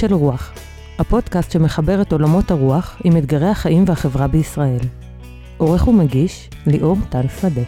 [0.00, 0.52] של רוח,
[0.98, 4.78] הפודקאסט שמחבר את עולמות הרוח עם אתגרי החיים והחברה בישראל.
[5.56, 7.62] עורך ומגיש, ליאור טל שדה.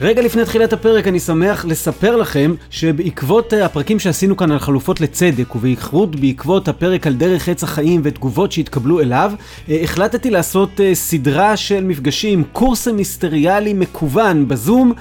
[0.00, 5.00] רגע לפני תחילת הפרק אני שמח לספר לכם שבעקבות אה, הפרקים שעשינו כאן על חלופות
[5.00, 9.32] לצדק ובייחוד בעקבות הפרק על דרך עץ החיים ותגובות שהתקבלו אליו,
[9.68, 14.92] אה, החלטתי לעשות אה, סדרה של מפגשים, קורס מיסטריאלי מקוון בזום,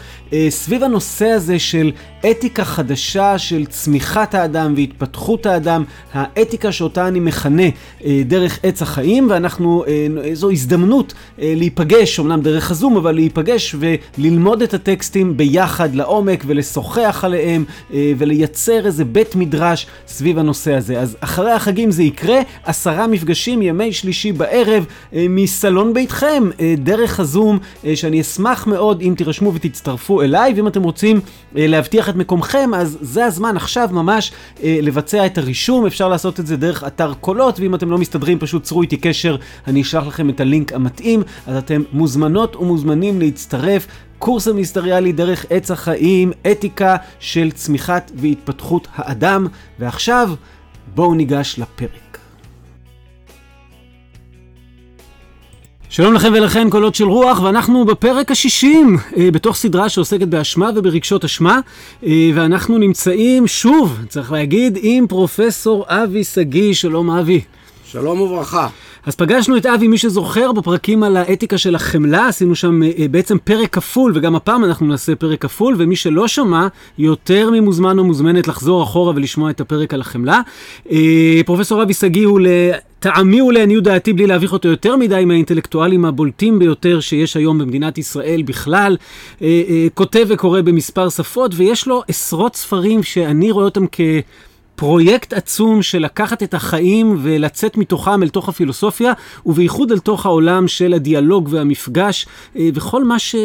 [0.50, 1.91] סביב הנושא הזה של
[2.32, 5.84] אתיקה חדשה של צמיחת האדם והתפתחות האדם,
[6.14, 7.64] האתיקה שאותה אני מכנה
[8.26, 9.84] דרך עץ החיים, ואנחנו,
[10.34, 17.66] זו הזדמנות להיפגש, אמנם דרך הזום, אבל להיפגש וללמוד את הטקסטים ביחד לעומק ולשוחח עליהם
[17.94, 21.00] אה, ולייצר איזה בית מדרש סביב הנושא הזה.
[21.00, 27.20] אז אחרי החגים זה יקרה, עשרה מפגשים ימי שלישי בערב אה, מסלון ביתכם, אה, דרך
[27.20, 27.59] הזום,
[27.95, 31.20] שאני אשמח מאוד אם תירשמו ותצטרפו אליי, ואם אתם רוצים
[31.55, 34.31] להבטיח את מקומכם, אז זה הזמן עכשיו ממש
[34.64, 38.64] לבצע את הרישום, אפשר לעשות את זה דרך אתר קולות, ואם אתם לא מסתדרים פשוט
[38.64, 39.36] צרו איתי קשר,
[39.67, 43.88] אני אשלח לכם את הלינק המתאים, אז אתם מוזמנות ומוזמנים להצטרף.
[44.20, 49.48] קורס המיסטריאלי דרך עץ החיים, אתיקה של צמיחת והתפתחות האדם.
[49.80, 50.30] ועכשיו,
[50.95, 52.03] בואו ניגש לפרק.
[55.95, 61.25] שלום לכם ולכן קולות של רוח, ואנחנו בפרק השישים אה, בתוך סדרה שעוסקת באשמה וברגשות
[61.25, 61.59] אשמה,
[62.05, 67.41] אה, ואנחנו נמצאים שוב, צריך להגיד, עם פרופסור אבי שגיא, שלום אבי.
[67.86, 68.67] שלום וברכה.
[69.06, 73.38] אז פגשנו את אבי, מי שזוכר, בפרקים על האתיקה של החמלה, עשינו שם אה, בעצם
[73.44, 78.48] פרק כפול, וגם הפעם אנחנו נעשה פרק כפול, ומי שלא שמע, יותר ממוזמן או מוזמנת
[78.48, 80.42] לחזור אחורה ולשמוע את הפרק על החמלה.
[80.92, 86.60] אה, פרופסור אבי שגיא הוא לטעמי ולעניות דעתי, בלי להביך אותו יותר מדי, מהאינטלקטואלים הבולטים
[86.60, 88.98] ביותר שיש היום במדינת ישראל בכלל.
[89.42, 94.02] אה, כותב וקורא במספר שפות, ויש לו עשרות ספרים שאני רואה אותם כ...
[94.76, 99.14] פרויקט עצום של לקחת את החיים ולצאת מתוכם אל תוך הפילוסופיה,
[99.45, 102.26] ובייחוד אל תוך העולם של הדיאלוג והמפגש,
[102.56, 103.36] אה, וכל מה ש...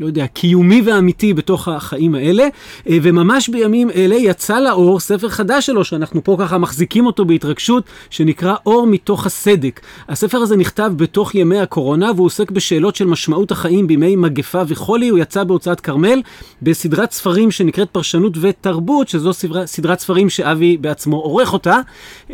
[0.00, 2.48] לא יודע, קיומי ואמיתי בתוך החיים האלה,
[2.88, 7.84] אה, וממש בימים אלה יצא לאור ספר חדש שלו, שאנחנו פה ככה מחזיקים אותו בהתרגשות,
[8.10, 9.80] שנקרא אור מתוך הסדק.
[10.08, 15.08] הספר הזה נכתב בתוך ימי הקורונה, והוא עוסק בשאלות של משמעות החיים בימי מגפה וחולי.
[15.08, 16.22] הוא יצא בהוצאת כרמל
[16.62, 21.80] בסדרת ספרים שנקראת פרשנות ותרבות, שזו סדרה, סדרת ספרים שאבי בעצמו עורך אותה,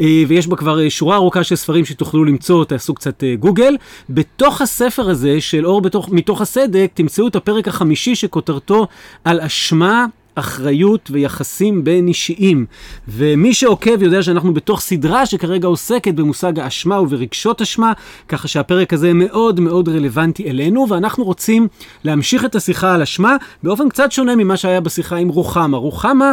[0.00, 3.76] אה, ויש בה כבר אה, שורה ארוכה של ספרים שתוכלו למצוא, תעשו קצת גוגל.
[4.10, 8.86] בתוך הספר הזה של אור בתוך, מתוך הסדק, תמצאו את הפרק הפרק החמישי שכותרתו
[9.24, 12.66] על אשמה אחריות ויחסים בין אישיים.
[13.08, 17.92] ומי שעוקב יודע שאנחנו בתוך סדרה שכרגע עוסקת במושג האשמה וברגשות אשמה,
[18.28, 21.68] ככה שהפרק הזה מאוד מאוד רלוונטי אלינו, ואנחנו רוצים
[22.04, 25.76] להמשיך את השיחה על אשמה באופן קצת שונה ממה שהיה בשיחה עם רוחמה.
[25.76, 26.32] רוחמה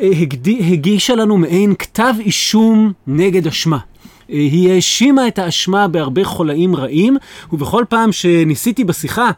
[0.00, 0.10] אה,
[0.72, 3.78] הגישה לנו מעין כתב אישום נגד אשמה.
[4.30, 7.16] אה, היא האשימה את האשמה בהרבה חולאים רעים,
[7.52, 9.30] ובכל פעם שניסיתי בשיחה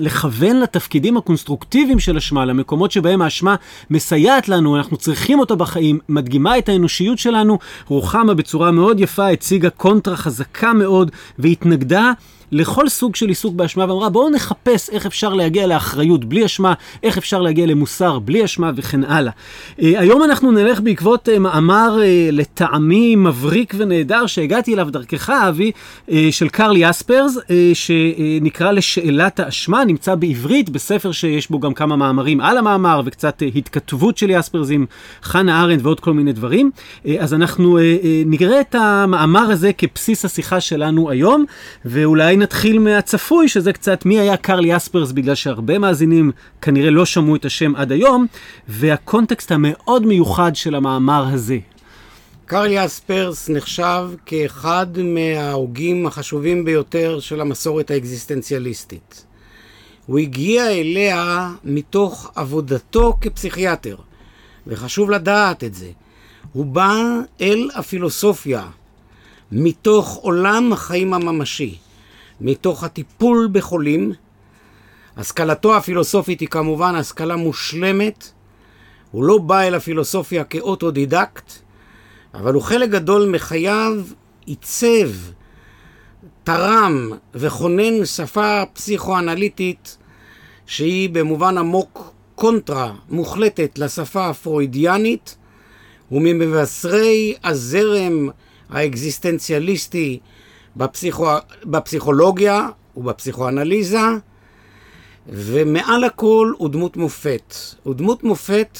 [0.00, 3.54] לכוון לתפקידים הקונסטרוקטיביים של אשמה, למקומות שבהם האשמה
[3.90, 7.58] מסייעת לנו, אנחנו צריכים אותה בחיים, מדגימה את האנושיות שלנו.
[7.88, 12.12] רוחמה בצורה מאוד יפה הציגה קונטרה חזקה מאוד והתנגדה
[12.52, 17.18] לכל סוג של עיסוק באשמה ואמרה בואו נחפש איך אפשר להגיע לאחריות בלי אשמה, איך
[17.18, 19.32] אפשר להגיע למוסר בלי אשמה וכן הלאה.
[19.32, 25.72] Uh, היום אנחנו נלך בעקבות uh, מאמר uh, לטעמי מבריק ונהדר שהגעתי אליו דרכך אבי,
[26.30, 27.40] של קרל יספרס, uh,
[27.74, 34.18] שנקרא לשאלת האשמה, נמצא בעברית בספר שיש בו גם כמה מאמרים על המאמר וקצת התכתבות
[34.18, 34.86] של יספרס עם
[35.22, 36.70] חנה ארנד ועוד כל מיני דברים.
[37.18, 37.78] אז אנחנו
[38.26, 41.44] נראה את המאמר הזה כבסיס השיחה שלנו היום,
[41.84, 46.30] ואולי נתחיל מהצפוי, שזה קצת מי היה קרל יספרס, בגלל שהרבה מאזינים
[46.62, 48.26] כנראה לא שמעו את השם עד היום,
[48.68, 51.58] והקונטקסט המאוד מיוחד של המאמר הזה.
[52.46, 59.24] קרל יספרס נחשב כאחד מההוגים החשובים ביותר של המסורת האקזיסטנציאליסטית.
[60.06, 63.96] הוא הגיע אליה מתוך עבודתו כפסיכיאטר,
[64.66, 65.90] וחשוב לדעת את זה.
[66.52, 66.96] הוא בא
[67.40, 68.64] אל הפילוסופיה
[69.52, 71.78] מתוך עולם החיים הממשי.
[72.42, 74.12] מתוך הטיפול בחולים.
[75.16, 78.32] השכלתו הפילוסופית היא כמובן השכלה מושלמת.
[79.10, 81.52] הוא לא בא אל הפילוסופיה כאוטודידקט,
[82.34, 84.02] אבל הוא חלק גדול מחייו
[84.46, 85.10] עיצב,
[86.44, 89.96] תרם וכונן שפה פסיכואנליטית
[90.66, 95.36] שהיא במובן עמוק קונטרה מוחלטת לשפה הפרוידיאנית
[96.12, 98.28] וממבשרי הזרם
[98.70, 100.20] האקזיסטנציאליסטי
[100.76, 101.26] בפסיכו...
[101.64, 103.98] בפסיכולוגיה ובפסיכואנליזה,
[105.26, 107.54] ומעל הכל הוא דמות מופת.
[107.82, 108.78] הוא דמות מופת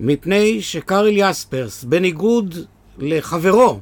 [0.00, 2.54] מפני שקארל יספרס, בניגוד
[2.98, 3.80] לחברו,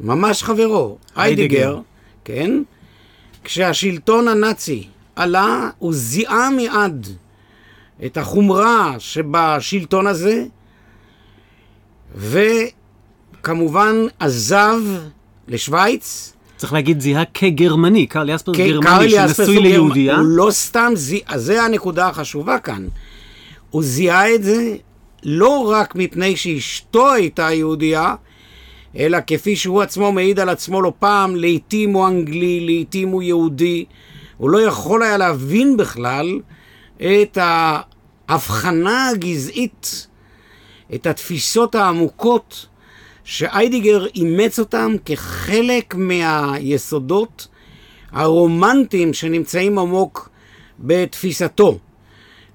[0.00, 1.80] ממש חברו, היידיגר,
[2.24, 2.62] כן,
[3.44, 7.06] כשהשלטון הנאצי עלה, הוא זיהה מיד
[8.06, 10.44] את החומרה שבשלטון הזה,
[12.14, 14.80] וכמובן עזב
[15.48, 16.32] לשוויץ.
[16.56, 20.16] צריך להגיד זיהה כגרמני, קרל יספרס כן, גרמני שנשוי ליהודייה.
[20.16, 22.86] הוא לא סתם זיהה, זה הנקודה החשובה כאן.
[23.70, 24.76] הוא זיהה את זה
[25.22, 28.14] לא רק מפני שאשתו הייתה יהודייה,
[28.96, 33.84] אלא כפי שהוא עצמו מעיד על עצמו לא פעם, לעתים הוא אנגלי, לעתים הוא יהודי.
[34.36, 36.40] הוא לא יכול היה להבין בכלל
[36.96, 37.38] את
[38.28, 40.06] ההבחנה הגזעית,
[40.94, 42.66] את התפיסות העמוקות
[43.24, 47.48] שאיידיגר אימץ אותם כחלק מהיסודות
[48.12, 50.28] הרומנטיים שנמצאים עמוק
[50.78, 51.78] בתפיסתו.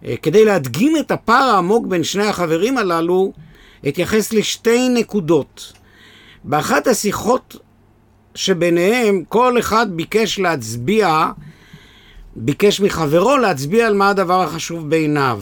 [0.05, 3.33] אה, כדי להדגים את הפער העמוק בין שני החברים הללו,
[3.87, 5.73] אתייחס לשתי נקודות.
[6.43, 7.55] באחת השיחות
[8.35, 11.25] שביניהם, כל אחד ביקש להצביע,
[12.35, 15.41] ביקש מחברו להצביע על מה הדבר החשוב בעיניו.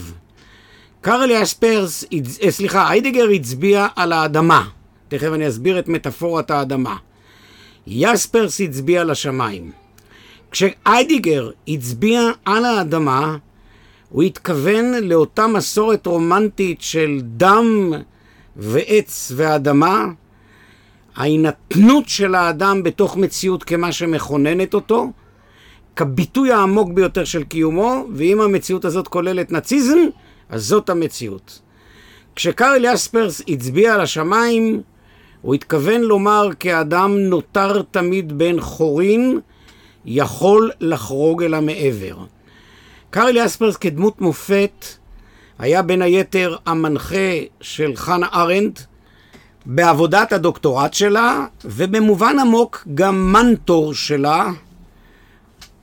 [1.02, 2.06] קארל יספרס,
[2.44, 4.68] אה, סליחה, היידיגר הצביע על האדמה.
[5.08, 6.96] תכף אני אסביר את מטאפורת האדמה.
[7.88, 9.72] יספרס הצביע על השמיים.
[10.52, 13.38] כשאיידיגר הצביע על האדמה,
[14.10, 17.94] הוא התכוון לאותה מסורת רומנטית של דם
[18.56, 20.06] ועץ ואדמה,
[21.16, 25.12] ההינתנות של האדם בתוך מציאות כמה שמכוננת אותו,
[25.96, 30.00] כביטוי העמוק ביותר של קיומו, ואם המציאות הזאת כוללת נאציזם,
[30.50, 31.62] אז זאת המציאות.
[32.36, 34.82] כשקארל יספרס הצביע על השמיים,
[35.48, 39.40] הוא התכוון לומר כי האדם נותר תמיד בן חורין,
[40.06, 42.18] יכול לחרוג אל המעבר.
[43.10, 44.86] קארל יספרס כדמות מופת
[45.60, 48.82] היה בין היתר המנחה של חנה ארנדט
[49.66, 54.52] בעבודת הדוקטורט שלה, ובמובן עמוק גם מנטור שלה.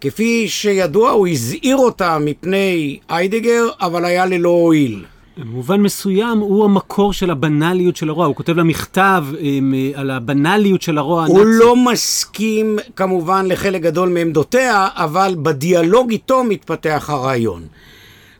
[0.00, 5.04] כפי שידוע, הוא הזהיר אותה מפני איידגר, אבל היה ללא הועיל.
[5.36, 8.26] במובן מסוים הוא המקור של הבנאליות של הרוע.
[8.26, 11.58] הוא כותב לה מכתב עם, אה, על הבנאליות של הרוע הוא הנאצי.
[11.58, 17.62] לא מסכים כמובן לחלק גדול מעמדותיה, אבל בדיאלוג איתו מתפתח הרעיון.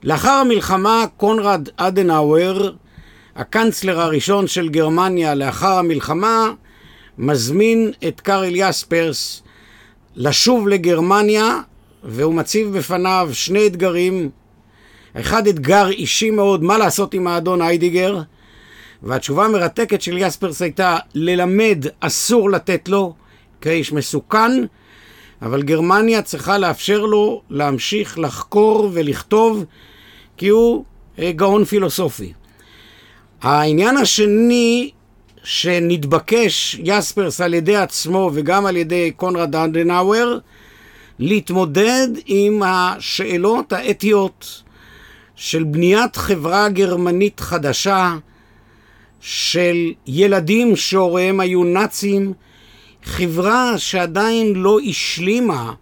[0.02, 2.70] לאחר המלחמה, קונרד אדנאוור,
[3.36, 6.50] הקנצלר הראשון של גרמניה לאחר המלחמה,
[7.18, 9.42] מזמין את קארל יספרס
[10.16, 11.60] לשוב לגרמניה,
[12.04, 14.30] והוא מציב בפניו שני אתגרים.
[15.20, 18.20] אחד אתגר אישי מאוד, מה לעשות עם האדון היידיגר,
[19.02, 23.14] והתשובה המרתקת של יספרס הייתה ללמד אסור לתת לו
[23.60, 24.52] כאיש מסוכן,
[25.42, 29.64] אבל גרמניה צריכה לאפשר לו להמשיך לחקור ולכתוב
[30.36, 30.84] כי הוא
[31.18, 32.32] אה, גאון פילוסופי.
[33.42, 34.90] העניין השני
[35.44, 40.38] שנתבקש יספרס על ידי עצמו וגם על ידי קונרד אדנאוור
[41.18, 44.63] להתמודד עם השאלות האתיות
[45.36, 48.16] של בניית חברה גרמנית חדשה,
[49.20, 52.32] של ילדים שהוריהם היו נאצים,
[53.04, 55.72] חברה שעדיין לא השלימה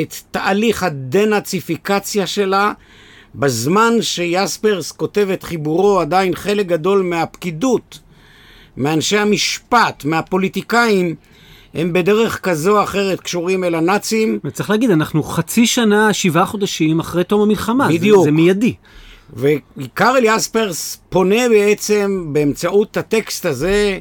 [0.00, 2.72] את תהליך הדנאציפיקציה שלה,
[3.34, 7.98] בזמן שיספרס כותב את חיבורו עדיין חלק גדול מהפקידות,
[8.76, 11.14] מאנשי המשפט, מהפוליטיקאים,
[11.76, 17.00] הם בדרך כזו או אחרת קשורים אל הנאצים, וצריך להגיד, אנחנו חצי שנה, שבעה חודשים
[17.00, 17.86] אחרי תום המלחמה.
[17.86, 18.24] זה- בדיוק.
[18.24, 18.74] זה מיידי.
[19.36, 23.98] וקארל יספרס פונה בעצם באמצעות הטקסט הזה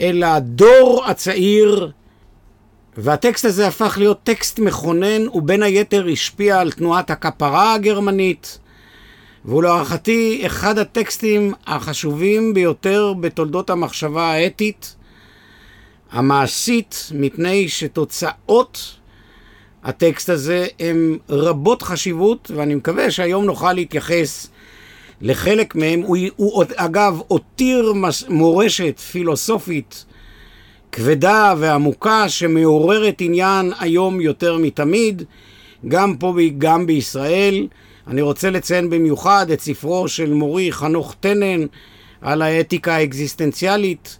[0.00, 1.90] אל הדור הצעיר,
[2.96, 8.58] והטקסט הזה הפך להיות טקסט מכונן, ובין היתר השפיע על תנועת הכפרה הגרמנית,
[9.44, 14.94] והוא להערכתי אחד הטקסטים החשובים ביותר בתולדות המחשבה האתית,
[16.10, 18.96] המעשית, מפני שתוצאות
[19.84, 24.48] הטקסט הזה הן רבות חשיבות, ואני מקווה שהיום נוכל להתייחס
[25.20, 26.00] לחלק מהם.
[26.00, 27.92] הוא, הוא אגב הותיר
[28.28, 30.04] מורשת פילוסופית
[30.92, 35.22] כבדה ועמוקה שמעוררת עניין היום יותר מתמיד,
[35.88, 37.66] גם פה וגם בישראל.
[38.06, 41.66] אני רוצה לציין במיוחד את ספרו של מורי חנוך טנן
[42.20, 44.18] על האתיקה האקזיסטנציאלית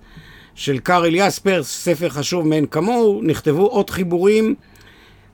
[0.59, 4.55] של קארל יספרס, ספר חשוב מאין כמוהו, נכתבו עוד חיבורים,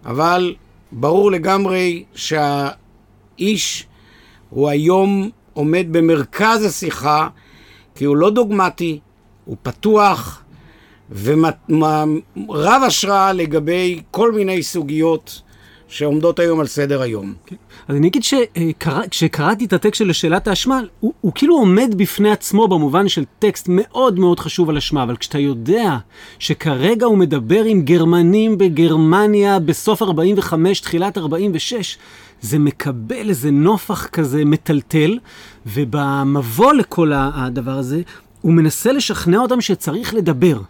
[0.04, 0.54] אבל
[0.92, 3.86] ברור לגמרי שהאיש
[4.50, 7.28] הוא היום עומד במרכז השיחה,
[7.94, 9.00] כי הוא לא דוגמטי,
[9.44, 10.42] הוא פתוח
[11.22, 15.42] ורב השראה לגבי כל מיני סוגיות
[15.94, 17.34] שעומדות היום על סדר היום.
[17.46, 17.56] כן.
[17.88, 22.68] אז אני אגיד שכשקראתי את הטקסט של שאלת האשמה, הוא, הוא כאילו עומד בפני עצמו
[22.68, 25.96] במובן של טקסט מאוד מאוד חשוב על אשמה, אבל כשאתה יודע
[26.38, 31.98] שכרגע הוא מדבר עם גרמנים בגרמניה בסוף 45, תחילת 46,
[32.40, 35.18] זה מקבל איזה נופח כזה מטלטל,
[35.66, 38.02] ובמבוא לכל הדבר הזה,
[38.40, 40.60] הוא מנסה לשכנע אותם שצריך לדבר.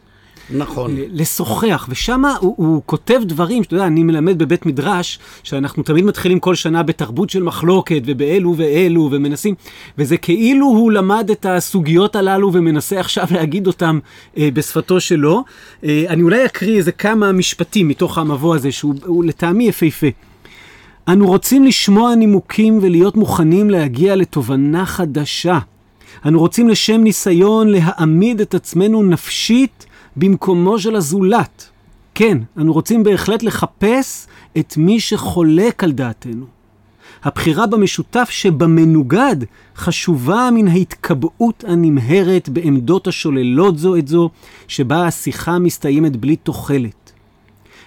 [0.51, 0.97] נכון.
[1.11, 6.41] לשוחח, ושם הוא, הוא כותב דברים, שאתה יודע, אני מלמד בבית מדרש, שאנחנו תמיד מתחילים
[6.41, 9.55] כל שנה בתרבות של מחלוקת, ובאלו ואלו, ומנסים,
[9.99, 13.99] וזה כאילו הוא למד את הסוגיות הללו ומנסה עכשיו להגיד אותם
[14.39, 15.45] אה, בשפתו שלו.
[15.85, 20.07] אה, אני אולי אקריא איזה כמה משפטים מתוך המבוא הזה, שהוא לטעמי יפהפה.
[21.09, 25.59] אנו רוצים לשמוע נימוקים ולהיות מוכנים להגיע לתובנה חדשה.
[26.27, 29.84] אנו רוצים לשם ניסיון להעמיד את עצמנו נפשית
[30.17, 31.71] במקומו של הזולת.
[32.15, 34.27] כן, אנו רוצים בהחלט לחפש
[34.59, 36.47] את מי שחולק על דעתנו.
[37.25, 39.37] הבחירה במשותף שבמנוגד
[39.77, 44.31] חשובה מן ההתקבעות הנמהרת בעמדות השוללות זו את זו,
[44.69, 47.13] שבה השיחה מסתיימת בלי תוחלת.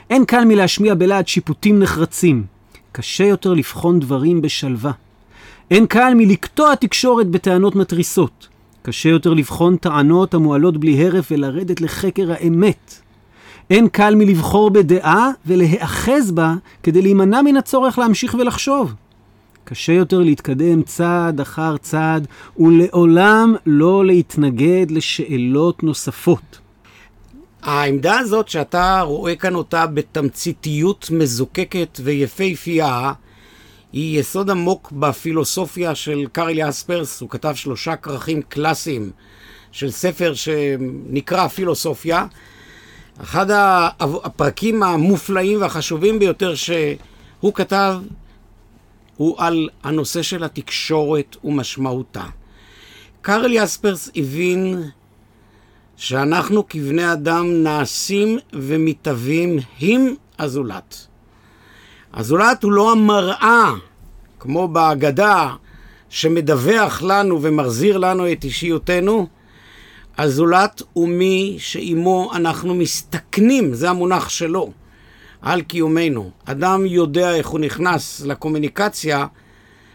[0.09, 2.43] אין קל מלהשמיע בלהט שיפוטים נחרצים.
[2.91, 4.91] קשה יותר לבחון דברים בשלווה.
[5.71, 8.47] אין קל מלקטוע תקשורת בטענות מתריסות.
[8.87, 13.01] קשה יותר לבחון טענות המועלות בלי הרף ולרדת לחקר האמת.
[13.69, 18.93] אין קל מלבחור בדעה ולהיאחז בה כדי להימנע מן הצורך להמשיך ולחשוב.
[19.63, 22.27] קשה יותר להתקדם צעד אחר צעד
[22.59, 26.59] ולעולם לא להתנגד לשאלות נוספות.
[27.63, 33.11] העמדה הזאת שאתה רואה כאן אותה בתמציתיות מזוקקת ויפהפייה,
[33.97, 37.21] היא יסוד עמוק בפילוסופיה של קארל יספרס.
[37.21, 39.11] הוא כתב שלושה כרכים קלאסיים
[39.71, 42.25] של ספר שנקרא פילוסופיה.
[43.21, 43.45] אחד
[43.99, 47.95] הפרקים המופלאים והחשובים ביותר שהוא כתב
[49.15, 52.25] הוא על הנושא של התקשורת ומשמעותה.
[53.21, 54.83] קארל יספרס הבין
[55.95, 61.07] שאנחנו כבני אדם נעשים ומתהווים עם הזולת.
[62.13, 63.73] הזולת הוא לא המראה,
[64.39, 65.53] כמו בהגדה,
[66.09, 69.27] שמדווח לנו ומחזיר לנו את אישיותנו.
[70.17, 74.71] הזולת הוא מי שעימו אנחנו מסתכנים, זה המונח שלו,
[75.41, 76.31] על קיומנו.
[76.45, 79.25] אדם יודע איך הוא נכנס לקומוניקציה,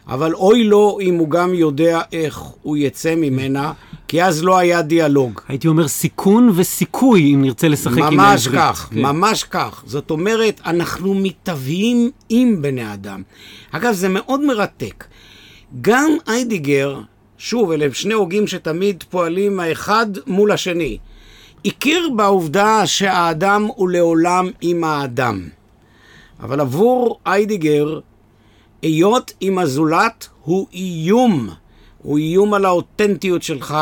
[0.08, 3.72] אבל אוי לו אם הוא גם יודע איך הוא יצא ממנה,
[4.08, 5.40] כי אז לא היה דיאלוג.
[5.48, 8.20] הייתי אומר סיכון וסיכוי, אם נרצה לשחק עם העברית.
[8.20, 9.02] ממש כך, כן.
[9.02, 9.82] ממש כך.
[9.86, 13.22] זאת אומרת, אנחנו מתהווים עם בני אדם.
[13.70, 15.04] אגב, זה מאוד מרתק.
[15.80, 17.00] גם איידיגר,
[17.38, 20.98] שוב, אלה הם שני הוגים שתמיד פועלים האחד מול השני,
[21.64, 25.48] הכיר בעובדה שהאדם הוא לעולם עם האדם.
[26.40, 27.98] אבל עבור איידיגר,
[28.82, 31.48] היות עם הזולת הוא איום.
[32.02, 33.76] הוא איום על האותנטיות שלך,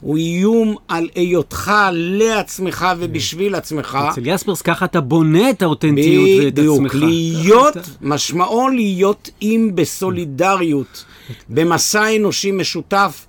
[0.00, 3.98] הוא איום על היותך לעצמך ובשביל עצמך.
[4.10, 6.94] אצל יספרס ככה אתה בונה את האותנטיות ואת עצמך.
[6.94, 11.04] בדיוק, להיות, משמעו להיות עם בסולידריות,
[11.48, 13.26] במסע אנושי משותף.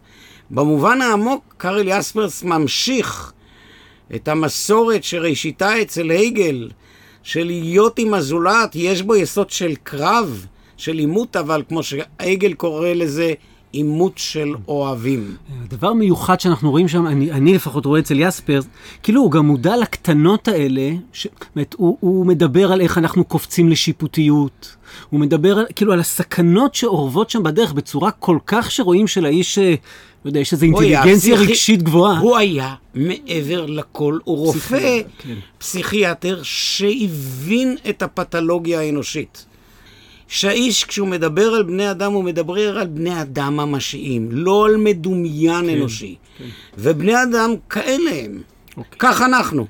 [0.52, 3.32] במובן העמוק, קארל יספרס ממשיך
[4.16, 6.70] את המסורת שראשיתה אצל הייגל,
[7.24, 10.46] של להיות עם הזולת, יש בו יסוד של קרב.
[10.78, 13.34] של עימות, אבל כמו שעגל קורא לזה,
[13.72, 15.36] עימות של אוהבים.
[15.68, 18.60] דבר מיוחד שאנחנו רואים שם, אני, אני לפחות רואה אצל יספר,
[19.04, 23.70] כאילו הוא גם מודע לקטנות האלה, ש, באמת, הוא, הוא מדבר על איך אנחנו קופצים
[23.70, 24.76] לשיפוטיות,
[25.10, 29.76] הוא מדבר על, כאילו על הסכנות שאורבות שם בדרך בצורה כל כך שרואים שלאיש, אה,
[30.26, 31.36] לא יודע, יש איזו אינטליגנציה פסיכי...
[31.36, 32.20] רגשית גבוהה.
[32.20, 35.36] הוא היה מעבר לכל, הוא רופא, כן.
[35.58, 39.46] פסיכיאטר שהבין את הפתולוגיה האנושית.
[40.28, 45.66] שהאיש, כשהוא מדבר על בני אדם, הוא מדבר על בני אדם ממשיים, לא על מדומיין
[45.66, 46.16] כן, אנושי.
[46.38, 46.46] כן.
[46.78, 48.42] ובני אדם כאלה הם.
[48.78, 49.00] אוקיי.
[49.00, 49.68] כך אנחנו.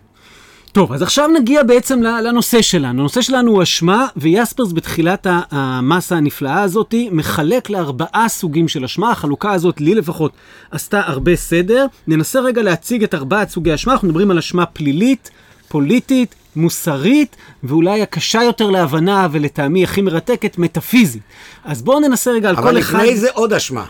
[0.72, 3.00] טוב, אז עכשיו נגיע בעצם לנושא שלנו.
[3.00, 9.12] הנושא שלנו הוא אשמה, ויספרס בתחילת המסה הנפלאה הזאת מחלק לארבעה סוגים של אשמה.
[9.12, 10.32] החלוקה הזאת, לי לפחות,
[10.72, 11.86] עשתה הרבה סדר.
[12.08, 13.94] ננסה רגע להציג את ארבעת סוגי אשמה.
[13.94, 15.32] אנחנו מדברים על אשמה פלילית,
[15.68, 21.22] פוליטית, מוסרית, ואולי הקשה יותר להבנה, ולטעמי הכי מרתקת, מטאפיזית.
[21.64, 22.70] אז בואו ננסה רגע על כל אחד...
[22.70, 23.86] אבל לפני זה עוד אשמה,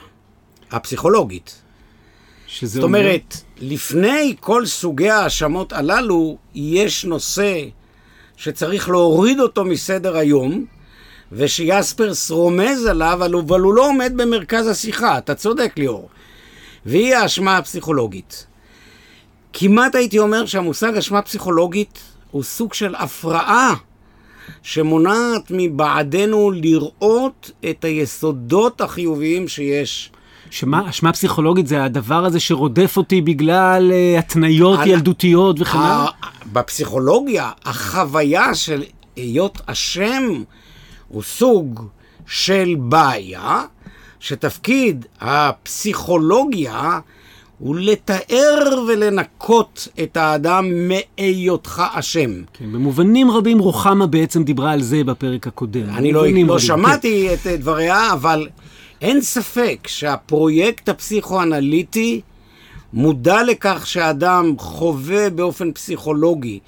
[0.71, 1.61] הפסיכולוגית.
[2.61, 2.99] זאת אומר...
[2.99, 7.63] אומרת, לפני כל סוגי ההאשמות הללו, יש נושא
[8.37, 10.65] שצריך להוריד אותו מסדר היום,
[11.31, 16.09] ושיספרס רומז עליו, אבל הוא לא עומד במרכז השיחה, אתה צודק ליאור.
[16.85, 18.45] והיא האשמה הפסיכולוגית.
[19.53, 21.99] כמעט הייתי אומר שהמושג אשמה פסיכולוגית
[22.37, 23.73] הוא סוג של הפרעה
[24.63, 30.11] שמונעת מבעדנו לראות את היסודות החיוביים שיש.
[30.49, 36.05] שמה, אשמה פסיכולוגית זה הדבר הזה שרודף אותי בגלל uh, התניות על- ילדותיות וכן הלאה?
[36.53, 38.83] בפסיכולוגיה, החוויה של
[39.15, 40.23] היות השם
[41.07, 41.87] הוא סוג
[42.27, 43.63] של בעיה,
[44.19, 46.99] שתפקיד הפסיכולוגיה
[47.59, 52.31] הוא לתאר ולנקות את האדם מהיותך השם.
[52.53, 55.89] כן, במובנים רבים רוחמה בעצם דיברה על זה בפרק הקודם.
[55.89, 58.47] אני לא, לא רבים, שמעתי את אה, דבריה, אבל
[59.01, 62.21] אין ספק שהפרויקט הפסיכואנליטי
[62.93, 66.59] מודע לכך שאדם חווה באופן פסיכולוגי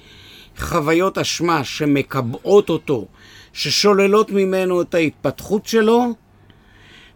[0.58, 3.06] חוויות אשמה שמקבעות אותו,
[3.52, 6.06] ששוללות ממנו את ההתפתחות שלו,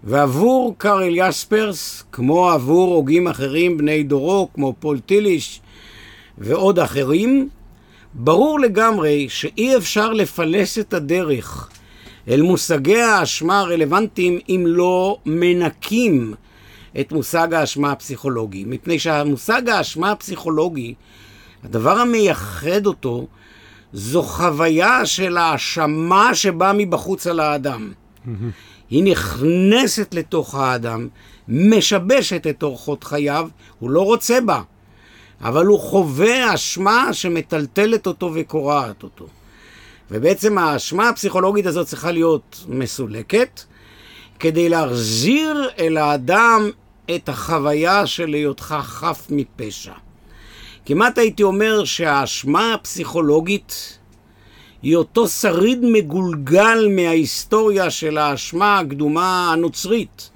[0.06, 5.60] ועבור קארל יספרס, כמו עבור הוגים אחרים בני דורו, כמו פול טיליש
[6.38, 7.48] ועוד אחרים,
[8.14, 11.68] ברור לגמרי שאי אפשר לפלס את הדרך
[12.28, 16.34] אל מושגי האשמה הרלוונטיים אם לא מנקים
[17.00, 18.64] את מושג האשמה הפסיכולוגי.
[18.66, 20.94] מפני שהמושג האשמה הפסיכולוגי,
[21.64, 23.26] הדבר המייחד אותו,
[23.92, 27.92] זו חוויה של האשמה שבאה מבחוץ על האדם.
[28.90, 31.08] היא נכנסת לתוך האדם,
[31.48, 33.48] משבשת את אורחות חייו,
[33.78, 34.62] הוא לא רוצה בה,
[35.40, 39.26] אבל הוא חווה אשמה שמטלטלת אותו וקורעת אותו.
[40.10, 43.60] ובעצם האשמה הפסיכולוגית הזאת צריכה להיות מסולקת,
[44.38, 46.70] כדי להחזיר אל האדם
[47.14, 49.92] את החוויה של היותך חף מפשע.
[50.86, 53.98] כמעט הייתי אומר שהאשמה הפסיכולוגית
[54.84, 60.30] היא אותו שריד מגולגל מההיסטוריה של האשמה הקדומה הנוצרית.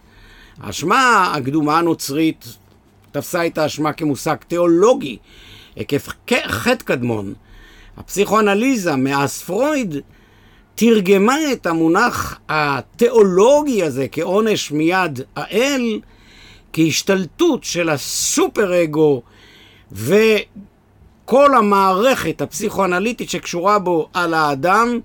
[0.60, 2.44] האשמה הקדומה הנוצרית
[3.12, 5.16] תפסה את האשמה כמושג תיאולוגי,
[5.76, 5.96] עקב
[6.46, 7.34] חטא קדמון.
[7.96, 9.96] הפסיכואנליזה מאז פרויד
[10.74, 16.00] תרגמה את המונח התיאולוגי הזה כעונש מיד האל,
[16.72, 19.22] כהשתלטות של הסופר אגו
[21.28, 24.98] וכל המערכת הפסיכואנליטית שקשורה בו על האדם,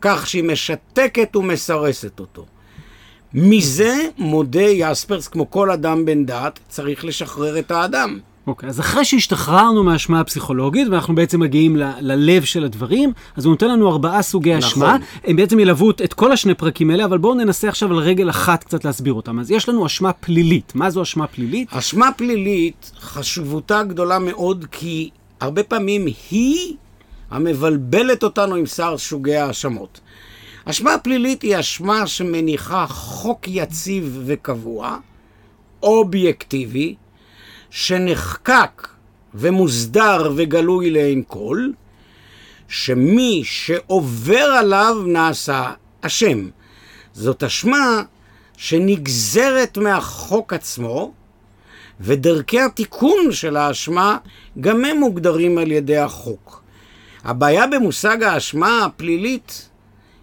[0.00, 2.44] כך שהיא משתקת ומסרסת אותו.
[3.34, 8.18] מזה מודה יספרס, כמו כל אדם בן דת, צריך לשחרר את האדם.
[8.46, 13.50] אוקיי, אז אחרי שהשתחררנו מהאשמה הפסיכולוגית, ואנחנו בעצם מגיעים ל- ללב של הדברים, אז הוא
[13.50, 14.68] נותן לנו ארבעה סוגי נכון.
[14.68, 14.96] אשמה.
[15.24, 18.30] הם בעצם ילוו את- את כל השני פרקים האלה, אבל בואו ננסה עכשיו על רגל
[18.30, 19.38] אחת קצת להסביר אותם.
[19.38, 20.72] אז יש לנו אשמה פלילית.
[20.74, 21.68] מה זו אשמה פלילית?
[21.72, 26.76] אשמה פלילית, חשיבותה גדולה מאוד, כי הרבה פעמים היא
[27.30, 30.00] המבלבלת אותנו עם שר שוגי ההאשמות.
[30.64, 34.98] אשמה פלילית היא אשמה שמניחה חוק יציב וקבוע,
[35.82, 36.94] אובייקטיבי,
[37.70, 38.88] שנחקק
[39.34, 41.68] ומוסדר וגלוי לעין כל,
[42.68, 46.48] שמי שעובר עליו נעשה אשם.
[47.12, 48.02] זאת אשמה
[48.56, 51.12] שנגזרת מהחוק עצמו,
[52.00, 54.18] ודרכי התיקון של האשמה
[54.60, 56.62] גם הם מוגדרים על ידי החוק.
[57.24, 59.68] הבעיה במושג האשמה הפלילית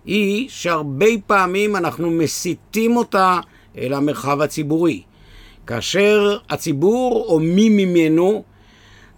[0.05, 3.39] היא שהרבה פעמים אנחנו מסיטים אותה
[3.77, 5.01] אל המרחב הציבורי.
[5.67, 8.43] כאשר הציבור או מי ממנו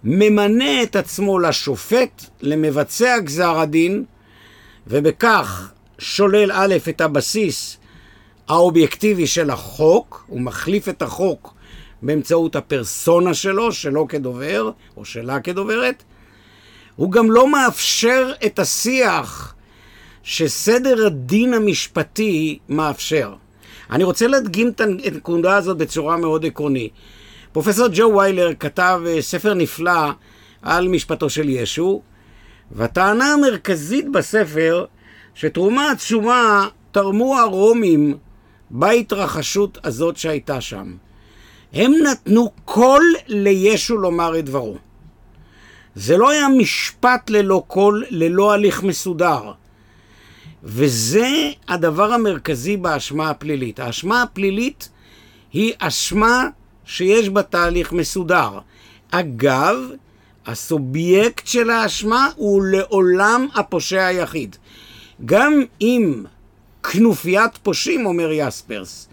[0.03, 4.03] ממנה את עצמו לשופט, למבצע גזר הדין,
[4.87, 7.77] ובכך שולל א' את הבסיס
[8.47, 11.54] האובייקטיבי של החוק, הוא מחליף את החוק
[12.05, 16.03] באמצעות הפרסונה שלו, שלו כדובר, או שלה כדוברת,
[16.95, 19.55] הוא גם לא מאפשר את השיח
[20.23, 23.33] שסדר הדין המשפטי מאפשר.
[23.91, 26.91] אני רוצה להדגים את הנקודה הזאת בצורה מאוד עקרונית.
[27.51, 30.11] פרופסור ג'ו ויילר כתב אה, ספר נפלא
[30.61, 32.01] על משפטו של ישו,
[32.71, 34.85] והטענה המרכזית בספר,
[35.35, 38.17] שתרומה עצומה תרמו הרומים
[38.69, 40.93] בהתרחשות הזאת שהייתה שם.
[41.75, 44.77] הם נתנו קול לישו לומר את דברו.
[45.95, 49.51] זה לא היה משפט ללא קול, ללא הליך מסודר.
[50.63, 51.29] וזה
[51.67, 53.79] הדבר המרכזי באשמה הפלילית.
[53.79, 54.89] האשמה הפלילית
[55.53, 56.47] היא אשמה
[56.85, 58.59] שיש בה תהליך מסודר.
[59.11, 59.75] אגב,
[60.45, 64.55] הסובייקט של האשמה הוא לעולם הפושע היחיד.
[65.25, 66.23] גם אם
[66.83, 69.09] כנופיית פושעים, אומר יספרס,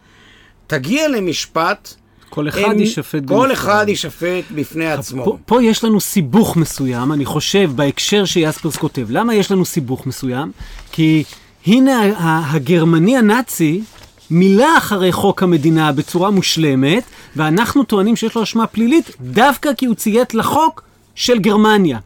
[0.67, 1.95] תגיע למשפט,
[2.35, 3.51] כל אחד יישפט כל בנפרד.
[3.51, 5.25] אחד יישפט בפני עצמו.
[5.25, 9.07] פה, פה יש לנו סיבוך מסוים, אני חושב, בהקשר שיספרס כותב.
[9.11, 10.53] למה יש לנו סיבוך מסוים?
[10.93, 11.25] כי
[11.67, 13.83] הנה הגרמני הנאצי
[14.31, 17.03] מילא אחרי חוק המדינה בצורה מושלמת,
[17.37, 20.83] ואנחנו טוענים שיש לו אשמה פלילית דווקא כי הוא ציית לחוק
[21.15, 21.99] של גרמניה.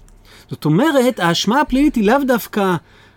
[0.50, 2.74] זאת אומרת, האשמה הפלילית היא לאו דווקא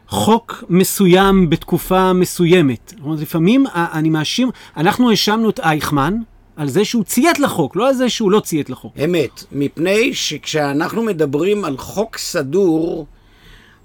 [0.08, 2.94] חוק מסוים בתקופה מסוימת.
[2.96, 6.14] זאת אומרת, לפעמים אני מאשים, אנחנו האשמנו את אייכמן
[6.60, 8.94] על זה שהוא ציית לחוק, לא על זה שהוא לא ציית לחוק.
[9.04, 13.08] אמת, מפני שכשאנחנו מדברים על חוק סדור,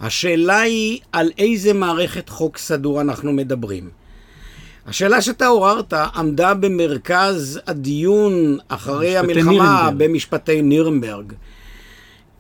[0.01, 3.91] השאלה היא על איזה מערכת חוק סדור אנחנו מדברים.
[4.87, 9.95] השאלה שאתה עוררת עמדה במרכז הדיון אחרי המלחמה נירנברג.
[9.97, 11.33] במשפטי נירנברג.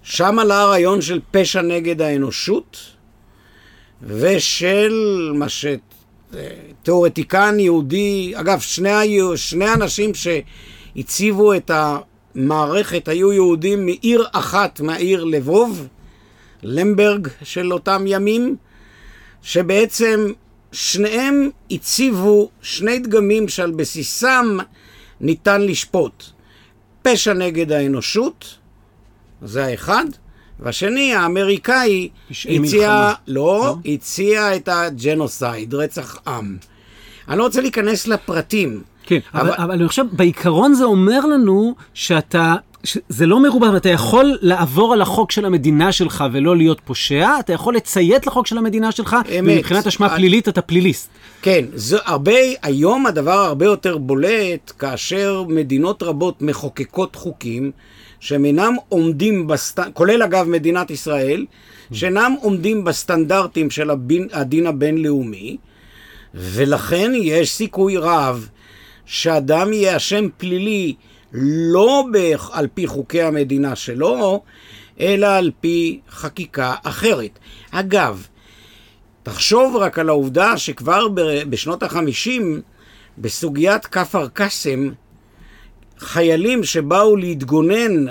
[0.03, 2.79] שם עלה הרעיון של פשע נגד האנושות
[4.03, 5.49] ושל מה
[6.35, 15.88] שתיאורטיקן יהודי, אגב, שני, שני אנשים שהציבו את המערכת היו יהודים מעיר אחת, מהעיר לבוב,
[16.62, 18.57] למברג של אותם ימים,
[19.42, 20.33] שבעצם
[20.73, 24.59] שניהם הציבו שני דגמים שעל בסיסם
[25.20, 26.25] ניתן לשפוט.
[27.03, 28.55] פשע נגד האנושות,
[29.42, 30.05] זה האחד,
[30.61, 36.57] והשני, האמריקאי, הציע, לא, לא, הציע את הג'נוסייד, רצח עם.
[37.29, 38.83] אני לא רוצה להיכנס לפרטים.
[39.07, 42.55] כן, אבל, אבל, אבל אני חושב, בעיקרון זה אומר לנו שאתה
[43.09, 47.53] זה לא מרובע, אתה יכול לעבור על החוק של המדינה שלך ולא להיות פושע, אתה
[47.53, 49.55] יכול לציית לחוק של המדינה שלך, אמת.
[49.57, 50.17] ומבחינת אשמה אני...
[50.17, 51.09] פלילית אתה פליליסט.
[51.43, 57.71] כן, זה הרבה, היום הדבר הרבה יותר בולט כאשר מדינות רבות מחוקקות חוקים
[58.25, 59.81] שהם אינם עומדים, בסט...
[59.93, 61.47] כולל אגב מדינת ישראל,
[61.93, 65.57] שאינם עומדים בסטנדרטים של הבין, הדין הבינלאומי,
[66.35, 68.49] ולכן יש סיכוי רב
[69.07, 70.95] שאדם יהיה אשם פלילי
[71.33, 72.05] לא
[72.53, 74.43] על פי חוקי המדינה שלו,
[75.01, 77.39] אלא על פי חקיקה אחרת.
[77.71, 78.27] אגב,
[79.23, 81.09] תחשוב רק על העובדה שכבר
[81.49, 82.61] בשנות החמישים,
[83.19, 84.91] בסוגיית כפר קאסם,
[86.05, 88.05] חיילים שבאו להתגונן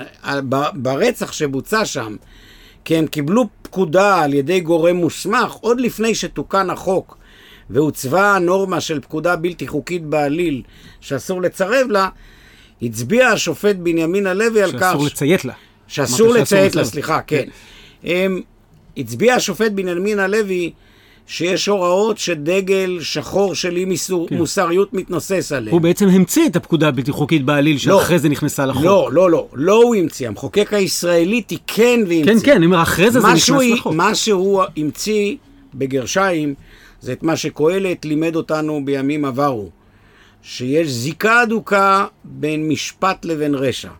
[0.74, 2.16] ברצח שבוצע שם,
[2.84, 7.18] כי הם קיבלו פקודה על ידי גורם מוסמך, עוד לפני שתוקן החוק
[7.70, 10.62] והוצבה הנורמה של פקודה בלתי חוקית בעליל,
[11.00, 12.08] שאסור לצרב לה,
[12.82, 14.92] הצביע השופט בנימין הלוי על כך...
[14.92, 15.52] שאסור לציית לה.
[15.86, 17.44] שאסור לציית לה, סליחה, כן.
[18.02, 18.32] כן.
[18.96, 20.72] הצביע השופט בנימין הלוי
[21.26, 23.96] שיש הוראות שדגל שחור של אי
[24.28, 24.36] כן.
[24.36, 25.72] מוסריות מתנוסס עליהן.
[25.72, 27.78] הוא בעצם המציא את הפקודה הבלתי חוקית בעליל, לא.
[27.78, 28.84] שאחרי לא, זה נכנסה לחוק.
[28.84, 32.24] לא, לא, לא, לא הוא המציא, המחוקק הישראלי תיקן והמציא.
[32.24, 33.94] כן, כן, אני אומר, אחרי זה זה נכנס לחוק.
[33.94, 35.36] מה שהוא המציא,
[35.74, 36.54] בגרשיים,
[37.00, 39.70] זה את מה שקהלת לימד אותנו בימים עברו.
[40.42, 43.90] שיש זיקה אדוקה בין משפט לבין רשע.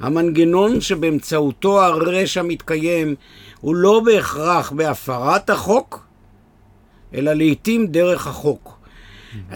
[0.00, 3.14] המנגנון שבאמצעותו הרשע מתקיים
[3.60, 6.06] הוא לא בהכרח בהפרת החוק,
[7.14, 8.78] אלא לעיתים דרך החוק.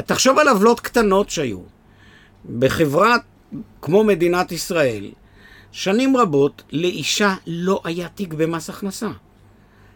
[0.06, 1.60] תחשוב על עוולות קטנות שהיו.
[2.58, 3.16] בחברה
[3.82, 5.10] כמו מדינת ישראל,
[5.72, 9.08] שנים רבות לאישה לא היה תיק במס הכנסה.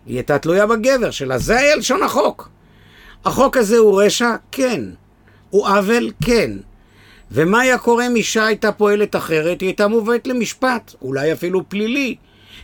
[0.07, 2.49] היא הייתה תלויה בגבר שלה, זה היה לשון החוק.
[3.25, 4.37] החוק הזה הוא רשע?
[4.53, 4.83] כן.
[5.51, 6.11] הוא עוול?
[6.25, 6.51] כן.
[7.31, 9.61] ומה היה קורה אם אישה הייתה פועלת אחרת?
[9.61, 12.17] היא הייתה מובאת למשפט, אולי אפילו פלילי,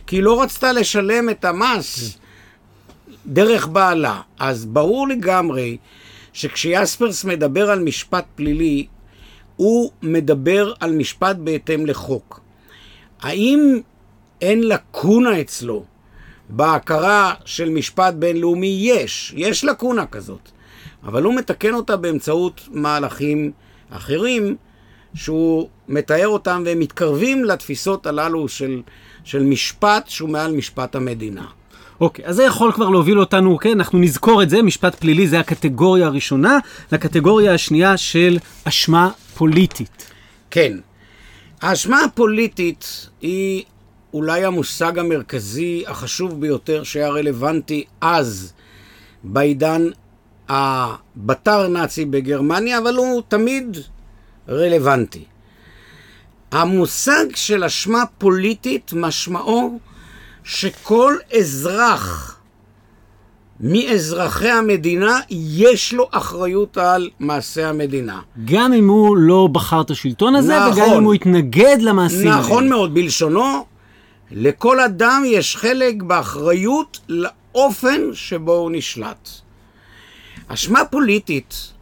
[0.07, 2.17] כי היא לא רצתה לשלם את המס
[3.27, 4.21] דרך בעלה.
[4.39, 5.77] אז ברור לגמרי
[6.33, 8.87] שכשיאספרס מדבר על משפט פלילי,
[9.55, 12.41] הוא מדבר על משפט בהתאם לחוק.
[13.21, 13.79] האם
[14.41, 15.85] אין לקונה אצלו
[16.49, 18.77] בהכרה של משפט בינלאומי?
[18.81, 20.49] יש, יש לקונה כזאת.
[21.03, 23.51] אבל הוא מתקן אותה באמצעות מהלכים
[23.89, 24.55] אחרים,
[25.15, 28.81] שהוא מתאר אותם והם מתקרבים לתפיסות הללו של,
[29.23, 31.45] של משפט שהוא מעל משפט המדינה.
[32.01, 35.27] אוקיי, okay, אז זה יכול כבר להוביל אותנו, אוקיי, אנחנו נזכור את זה, משפט פלילי
[35.27, 36.59] זה הקטגוריה הראשונה,
[36.91, 40.11] לקטגוריה השנייה של אשמה פוליטית.
[40.51, 40.77] כן.
[41.61, 43.63] האשמה הפוליטית היא
[44.13, 48.53] אולי המושג המרכזי החשוב ביותר שהיה רלוונטי אז,
[49.23, 49.83] בעידן
[50.49, 53.77] הבתר נאצי בגרמניה, אבל הוא תמיד
[54.49, 55.23] רלוונטי.
[56.51, 59.79] המושג של אשמה פוליטית משמעו
[60.47, 62.39] שכל אזרח
[63.59, 68.21] מאזרחי המדינה יש לו אחריות על מעשה המדינה.
[68.45, 72.39] גם אם הוא לא בחר את השלטון הזה, נכון, וגם אם הוא התנגד למעשים האלה.
[72.39, 73.65] נכון מאוד, בלשונו,
[74.31, 79.29] לכל אדם יש חלק באחריות לאופן שבו הוא נשלט.
[80.47, 81.73] אשמה פוליטית,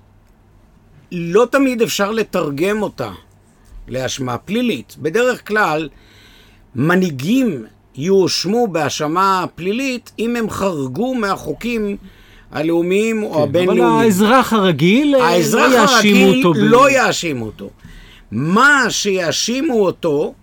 [1.12, 3.12] לא תמיד אפשר לתרגם אותה
[3.88, 4.96] לאשמה פלילית.
[5.00, 5.90] בדרך כלל,
[6.76, 7.66] מנהיגים
[7.98, 11.98] יואשמו בהאשמה פלילית אם הם חרגו מהחוקים
[12.52, 13.86] הלאומיים כן, או הבינלאומיים.
[13.86, 16.38] אבל האזרח הרגיל, אה, האזרח לא יאשימו אותו.
[16.38, 17.70] האזרח הרגיל לא יאשימו אותו.
[18.32, 20.34] מה שיאשימו אותו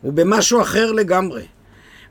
[0.00, 1.42] הוא במשהו אחר לגמרי.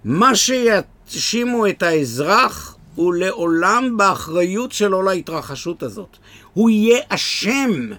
[0.06, 6.18] מה שיאשימו את האזרח הוא לעולם באחריות שלו להתרחשות הזאת.
[6.54, 7.90] הוא יהיה אשם.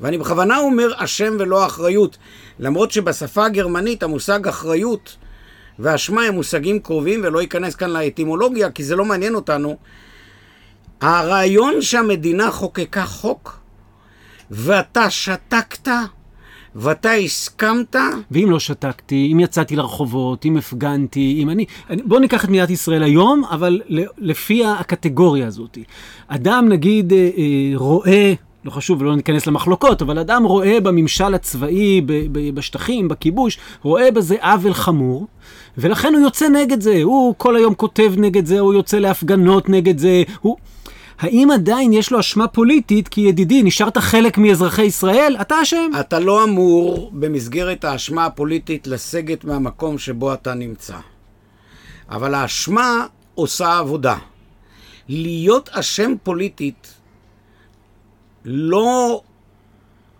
[0.00, 2.16] ואני בכוונה אומר אשם ולא אחריות,
[2.58, 5.16] למרות שבשפה הגרמנית המושג אחריות
[5.78, 9.76] ואשמה הם מושגים קרובים, ולא אכנס כאן לאטימולוגיה, כי זה לא מעניין אותנו.
[11.00, 13.58] הרעיון שהמדינה חוקקה חוק,
[14.50, 15.88] ואתה שתקת,
[16.74, 17.96] ואתה הסכמת...
[18.30, 21.64] ואם לא שתקתי, אם יצאתי לרחובות, אם הפגנתי, אם אני...
[21.90, 23.80] אני בואו ניקח את מדינת ישראל היום, אבל
[24.18, 25.78] לפי הקטגוריה הזאת.
[26.28, 28.34] אדם, נגיד, אה, אה, רואה...
[28.64, 32.00] לא חשוב, לא ניכנס למחלוקות, אבל אדם רואה בממשל הצבאי,
[32.54, 35.26] בשטחים, בכיבוש, רואה בזה עוול חמור,
[35.78, 37.02] ולכן הוא יוצא נגד זה.
[37.02, 40.56] הוא כל היום כותב נגד זה, הוא יוצא להפגנות נגד זה, הוא...
[41.18, 45.90] האם עדיין יש לו אשמה פוליטית, כי ידידי, נשארת חלק מאזרחי ישראל, אתה אשם.
[46.00, 50.96] אתה לא אמור, במסגרת האשמה הפוליטית, לסגת מהמקום שבו אתה נמצא.
[52.10, 54.16] אבל האשמה עושה עבודה.
[55.08, 56.94] להיות אשם פוליטית,
[58.44, 59.20] לא...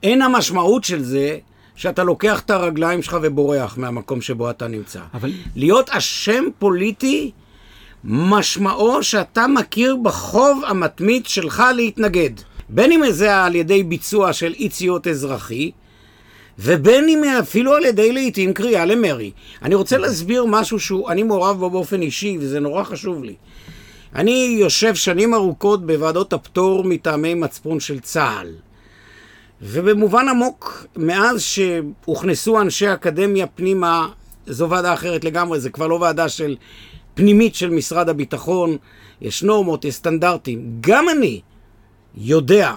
[0.03, 1.38] אין המשמעות של זה
[1.83, 5.01] שאתה לוקח את הרגליים שלך ובורח מהמקום שבו אתה נמצא.
[5.14, 5.33] אבל...
[5.57, 7.31] להיות אשם פוליטי
[8.05, 12.31] משמעו שאתה מכיר בחוב המתמיד שלך להתנגד.
[12.68, 15.71] בין אם זה על ידי ביצוע של אי ציות אזרחי,
[16.59, 19.31] ובין אם אפילו על ידי לעיתים קריאה למרי.
[19.62, 23.35] אני רוצה להסביר משהו שאני מעורב בו באופן אישי, וזה נורא חשוב לי.
[24.14, 28.71] אני יושב שנים ארוכות בוועדות הפטור מטעמי מצפון של צה"ל.
[29.62, 34.09] ובמובן עמוק, מאז שהוכנסו אנשי אקדמיה פנימה,
[34.46, 36.57] זו ועדה אחרת לגמרי, זה כבר לא ועדה של
[37.14, 38.77] פנימית של משרד הביטחון,
[39.20, 40.79] יש נורמות, יש סטנדרטים.
[40.81, 41.40] גם אני
[42.16, 42.75] יודע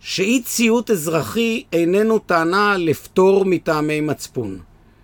[0.00, 4.58] שאי ציות אזרחי איננו טענה לפטור מטעמי מצפון.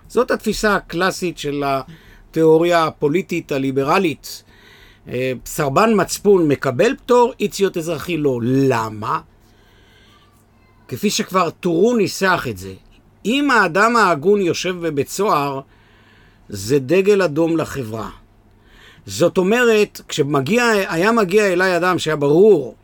[0.09, 4.43] זאת התפיסה הקלאסית של התיאוריה הפוליטית הליברלית.
[5.09, 8.39] אה, סרבן מצפון מקבל פטור, אי ציות אזרחי לא.
[8.43, 9.21] למה?
[10.91, 12.73] כפי שכבר טורו ניסח את זה,
[13.25, 15.61] אם האדם ההגון יושב בבית סוהר,
[16.49, 18.11] זה דגל אדום לחברה.
[19.07, 22.75] זאת אומרת, כשהיה מגיע אליי אדם שהיה ברור,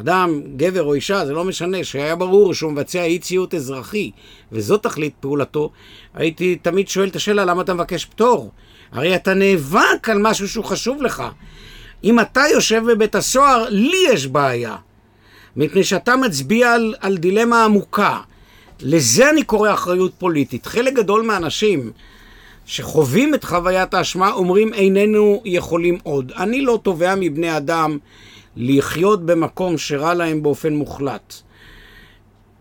[0.00, 4.10] אדם, גבר או אישה, זה לא משנה, שהיה ברור שהוא מבצע אי ציות אזרחי,
[4.52, 5.70] וזאת תכלית פעולתו,
[6.14, 8.50] הייתי תמיד שואל את השאלה, למה אתה מבקש פטור?
[8.92, 11.22] הרי אתה נאבק על משהו שהוא חשוב לך.
[12.04, 14.76] אם אתה יושב בבית הסוהר, לי יש בעיה.
[15.56, 18.20] מפני שאתה מצביע על, על דילמה עמוקה.
[18.80, 20.66] לזה אני קורא אחריות פוליטית.
[20.66, 21.90] חלק גדול מהאנשים
[22.66, 26.32] שחווים את חוויית האשמה אומרים איננו יכולים עוד.
[26.36, 27.98] אני לא תובע מבני אדם
[28.56, 31.34] לחיות במקום שרע להם באופן מוחלט.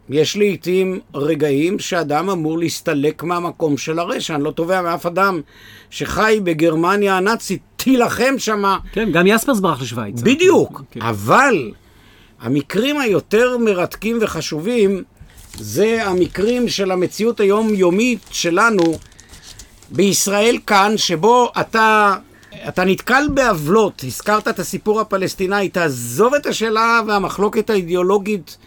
[0.10, 4.36] יש לעיתים רגעים שאדם אמור להסתלק מהמקום של הרשע.
[4.36, 5.42] אני לא תובע מאף אדם
[5.90, 8.78] שחי בגרמניה הנאצית, תילחם שמה.
[8.92, 10.22] כן, גם יספרס ברח לשוויץ.
[10.22, 11.02] בדיוק, כן.
[11.02, 11.72] אבל
[12.46, 15.04] המקרים היותר מרתקים וחשובים
[15.60, 18.84] זה המקרים של המציאות היומיומית שלנו
[19.92, 22.16] בישראל כאן, שבו אתה,
[22.68, 28.58] אתה נתקל בעוולות, הזכרת את הסיפור הפלסטיני, תעזוב את השאלה והמחלוקת האידיאולוגית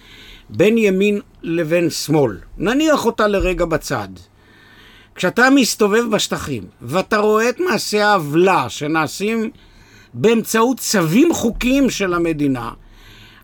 [0.51, 2.39] בין ימין לבין שמאל.
[2.59, 4.09] נניח אותה לרגע בצד.
[5.15, 9.51] כשאתה מסתובב בשטחים ואתה רואה את מעשי העוולה שנעשים
[10.15, 12.71] באמצעות צווים חוקיים של המדינה,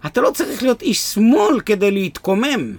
[0.06, 2.76] אתה לא צריך להיות איש שמאל כדי להתקומם.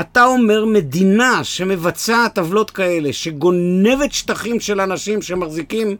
[0.00, 5.96] אתה אומר מדינה שמבצעת עוולות כאלה, שגונבת שטחים של אנשים שמחזיקים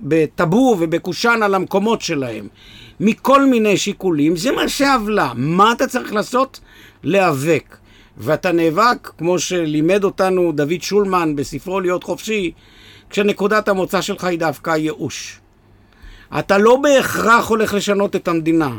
[0.00, 2.48] בטאבו ובקושאן על המקומות שלהם,
[3.00, 5.32] מכל מיני שיקולים, זה מה שעוולה.
[5.34, 6.60] מה אתה צריך לעשות?
[7.02, 7.76] להיאבק.
[8.16, 12.52] ואתה נאבק, כמו שלימד אותנו דוד שולמן בספרו להיות חופשי,
[13.10, 15.40] כשנקודת המוצא שלך היא דווקא ייאוש.
[16.38, 18.70] אתה לא בהכרח הולך לשנות את המדינה,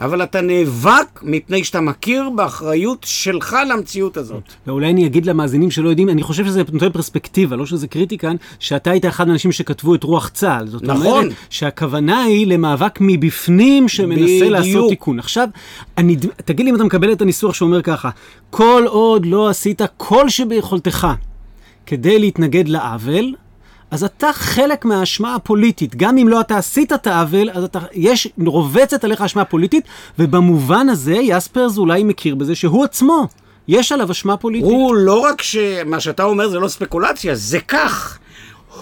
[0.00, 4.42] אבל אתה נאבק מפני שאתה מכיר באחריות שלך למציאות הזאת.
[4.66, 8.36] ואולי אני אגיד למאזינים שלא יודעים, אני חושב שזה נותן פרספקטיבה, לא שזה קריטי כאן,
[8.58, 10.66] שאתה היית אחד האנשים שכתבו את רוח צה"ל.
[10.66, 11.06] זאת נכון.
[11.06, 14.50] אומרת שהכוונה היא למאבק מבפנים שמנסה בדיוק.
[14.50, 15.18] לעשות תיקון.
[15.18, 15.48] עכשיו,
[15.98, 18.10] אני, תגיד לי אם אתה מקבל את הניסוח שאומר ככה,
[18.50, 21.08] כל עוד לא עשית כל שביכולתך
[21.86, 23.34] כדי להתנגד לעוול,
[23.92, 25.96] אז אתה חלק מהאשמה הפוליטית.
[25.96, 29.84] גם אם לא אתה עשית את העוול, אז אתה, יש, רובצת עליך אשמה פוליטית,
[30.18, 33.26] ובמובן הזה יספרס אולי מכיר בזה שהוא עצמו,
[33.68, 34.70] יש עליו אשמה פוליטית.
[34.70, 38.18] הוא לא רק שמה שאתה אומר זה לא ספקולציה, זה כך.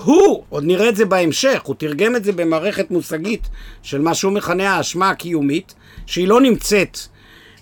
[0.04, 3.48] הוא, עוד נראה את זה בהמשך, הוא תרגם את זה במערכת מושגית
[3.82, 5.74] של מה שהוא מכנה האשמה הקיומית,
[6.06, 6.98] שהיא לא נמצאת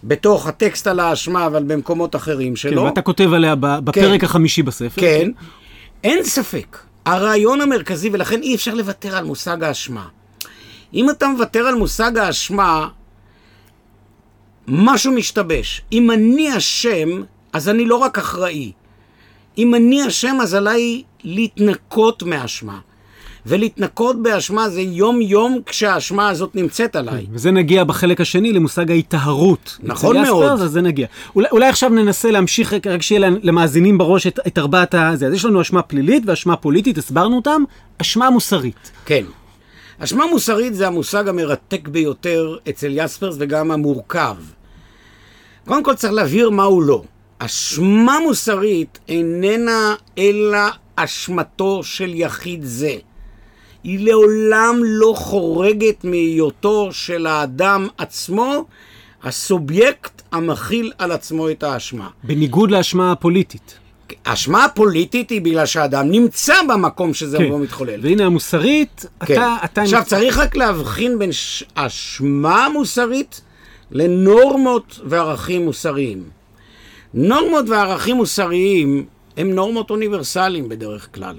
[0.04, 2.82] בתוך הטקסט על האשמה, אבל במקומות אחרים שלו.
[2.82, 5.00] כן, ואתה כותב עליה בפרק כן, החמישי בספר.
[5.00, 5.30] כן,
[6.04, 6.87] אין ספק.
[7.08, 10.08] הרעיון המרכזי, ולכן אי אפשר לוותר על מושג האשמה.
[10.94, 12.88] אם אתה מוותר על מושג האשמה,
[14.68, 15.82] משהו משתבש.
[15.92, 17.08] אם אני אשם,
[17.52, 18.72] אז אני לא רק אחראי.
[19.58, 22.78] אם אני אשם, אז עליי להתנקות מאשמה.
[23.46, 27.26] ולהתנקות באשמה זה יום-יום כשהאשמה הזאת נמצאת עליי.
[27.32, 29.78] וזה נגיע בחלק השני למושג ההיטהרות.
[29.82, 30.60] נכון מאוד.
[30.62, 31.06] אז זה נגיע.
[31.34, 35.26] אולי, אולי עכשיו ננסה להמשיך, רק- רק שיהיה למאזינים בראש את, את ארבעת הזה.
[35.26, 37.62] אז יש לנו אשמה פלילית ואשמה פוליטית, הסברנו אותם.
[38.00, 38.90] אשמה מוסרית.
[39.06, 39.24] כן.
[39.98, 44.34] אשמה מוסרית זה המושג המרתק ביותר אצל יספרס וגם המורכב.
[45.66, 47.02] קודם כל צריך להבהיר מהו לא.
[47.38, 50.58] אשמה מוסרית איננה אלא
[50.96, 52.94] אשמתו של יחיד זה.
[53.84, 58.64] היא לעולם לא חורגת מהיותו של האדם עצמו
[59.22, 62.08] הסובייקט המכיל על עצמו את האשמה.
[62.24, 63.78] בניגוד לאשמה הפוליטית.
[64.24, 68.00] האשמה הפוליטית היא בגלל שהאדם נמצא במקום שזה לא מתחולל.
[68.02, 69.34] והנה המוסרית, כן.
[69.34, 69.56] אתה...
[69.64, 73.40] אתה עכשיו, צריך רק להבחין בין ש- אשמה מוסרית
[73.90, 76.24] לנורמות וערכים מוסריים.
[77.14, 79.04] נורמות וערכים מוסריים
[79.36, 81.34] הם נורמות אוניברסליים בדרך כלל.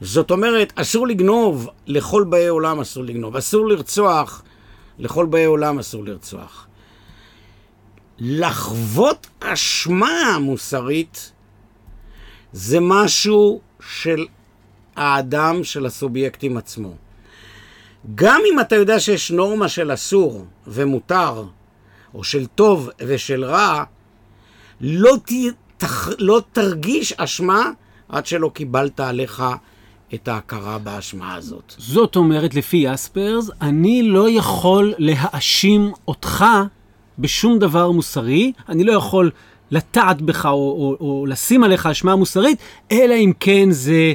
[0.00, 3.36] זאת אומרת, אסור לגנוב, לכל באי עולם אסור לגנוב.
[3.36, 4.42] אסור לרצוח,
[4.98, 6.66] לכל באי עולם אסור לרצוח.
[8.18, 11.32] לחוות אשמה מוסרית
[12.52, 14.26] זה משהו של
[14.96, 16.94] האדם, של הסובייקטים עצמו.
[18.14, 21.44] גם אם אתה יודע שיש נורמה של אסור ומותר,
[22.14, 23.84] או של טוב ושל רע,
[24.80, 25.32] לא, ת,
[25.76, 27.70] תח, לא תרגיש אשמה
[28.08, 29.42] עד שלא קיבלת עליך
[30.14, 31.74] את ההכרה באשמה הזאת.
[31.78, 36.44] זאת אומרת, לפי יספרס, אני לא יכול להאשים אותך
[37.18, 39.30] בשום דבר מוסרי, אני לא יכול
[39.70, 42.58] לטעת בך או, או, או לשים עליך אשמה מוסרית,
[42.92, 44.12] אלא אם כן זה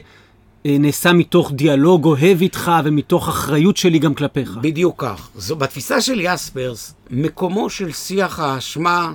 [0.65, 4.58] אה, נעשה מתוך דיאלוג אוהב איתך ומתוך אחריות שלי גם כלפיך.
[4.62, 5.29] בדיוק כך.
[5.36, 9.13] זו, בתפיסה של יספרס, מקומו של שיח האשמה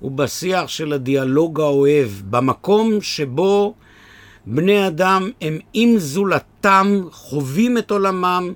[0.00, 3.74] הוא בשיח של הדיאלוג האוהב, במקום שבו
[4.52, 8.52] בני אדם הם עם זולתם, חווים את עולמם,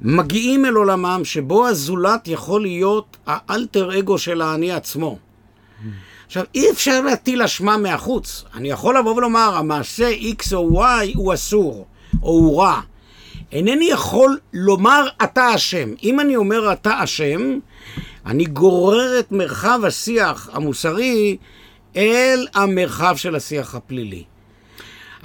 [0.00, 5.18] מגיעים אל עולמם, שבו הזולת יכול להיות האלטר אגו של האני עצמו.
[6.26, 8.44] עכשיו, אי אפשר להטיל אשמה מהחוץ.
[8.54, 11.86] אני יכול לבוא ולומר, המעשה X או Y הוא אסור,
[12.22, 12.80] או הוא רע.
[13.52, 15.88] אינני יכול לומר אתה אשם.
[16.02, 17.58] אם אני אומר אתה אשם,
[18.26, 21.36] אני גורר את מרחב השיח המוסרי
[21.96, 24.24] אל המרחב של השיח הפלילי.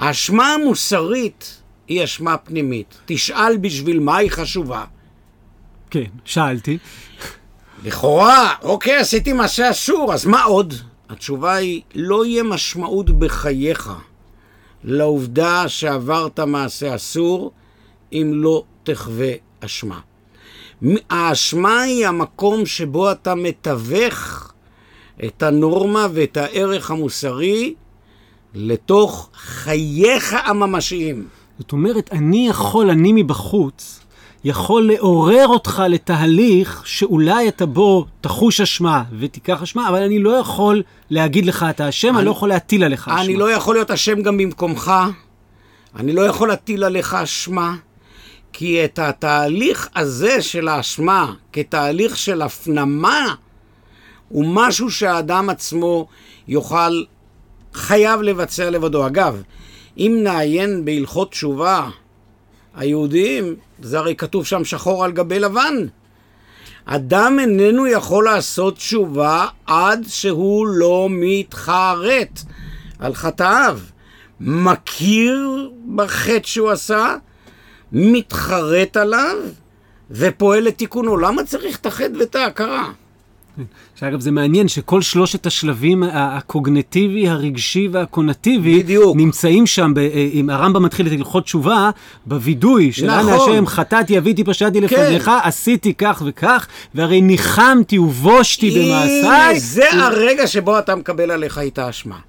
[0.01, 2.97] האשמה המוסרית היא אשמה פנימית.
[3.05, 4.83] תשאל בשביל מה היא חשובה.
[5.89, 6.77] כן, שאלתי.
[7.83, 10.73] לכאורה, אוקיי, עשיתי מעשה אסור, אז מה עוד?
[11.09, 13.91] התשובה היא, לא יהיה משמעות בחייך
[14.83, 17.51] לעובדה שעברת מעשה אסור,
[18.13, 19.99] אם לא תחווה אשמה.
[21.09, 24.53] האשמה היא המקום שבו אתה מתווך
[25.25, 27.75] את הנורמה ואת הערך המוסרי
[28.53, 31.27] לתוך חייך הממשיים.
[31.59, 33.99] זאת אומרת, אני יכול, אני מבחוץ,
[34.43, 40.83] יכול לעורר אותך לתהליך שאולי אתה בו תחוש אשמה ותיקח אשמה, אבל אני לא יכול
[41.09, 43.21] להגיד לך אתה אשם, אני לא יכול להטיל עליך אשמה.
[43.21, 44.91] אני לא יכול להיות אשם גם במקומך,
[45.95, 47.75] אני לא יכול להטיל עליך אשמה,
[48.53, 53.35] כי את התהליך הזה של האשמה, כתהליך של הפנמה,
[54.29, 56.07] הוא משהו שהאדם עצמו
[56.47, 57.03] יוכל,
[57.73, 59.07] חייב לבצע לבדו.
[59.07, 59.41] אגב,
[59.97, 61.89] אם נעיין בהלכות תשובה
[62.75, 65.85] היהודיים, זה הרי כתוב שם שחור על גבי לבן.
[66.85, 72.41] אדם איננו יכול לעשות תשובה עד שהוא לא מתחרט
[72.99, 73.79] על חטאיו.
[74.39, 77.15] מכיר בחטא שהוא עשה,
[77.91, 79.37] מתחרט עליו
[80.11, 81.17] ופועל לתיקונו.
[81.17, 82.91] למה צריך את החטא ואת ההכרה?
[83.95, 89.17] שאגב, זה מעניין שכל שלושת השלבים הקוגנטיבי, הרגשי והקונטיבי, בדיוק.
[89.17, 91.89] נמצאים שם, ב, אה, אם הרמב"ם מתחיל את הלכות תשובה,
[92.25, 93.51] בווידוי של אנא נכון.
[93.51, 94.83] השם, חטאתי, אביתי, פשעתי כן.
[94.83, 99.59] לפניך, עשיתי כך וכך, והרי ניחמתי ובושתי במעשיי.
[99.59, 102.19] זה הרגע שבו אתה מקבל עליך את האשמה.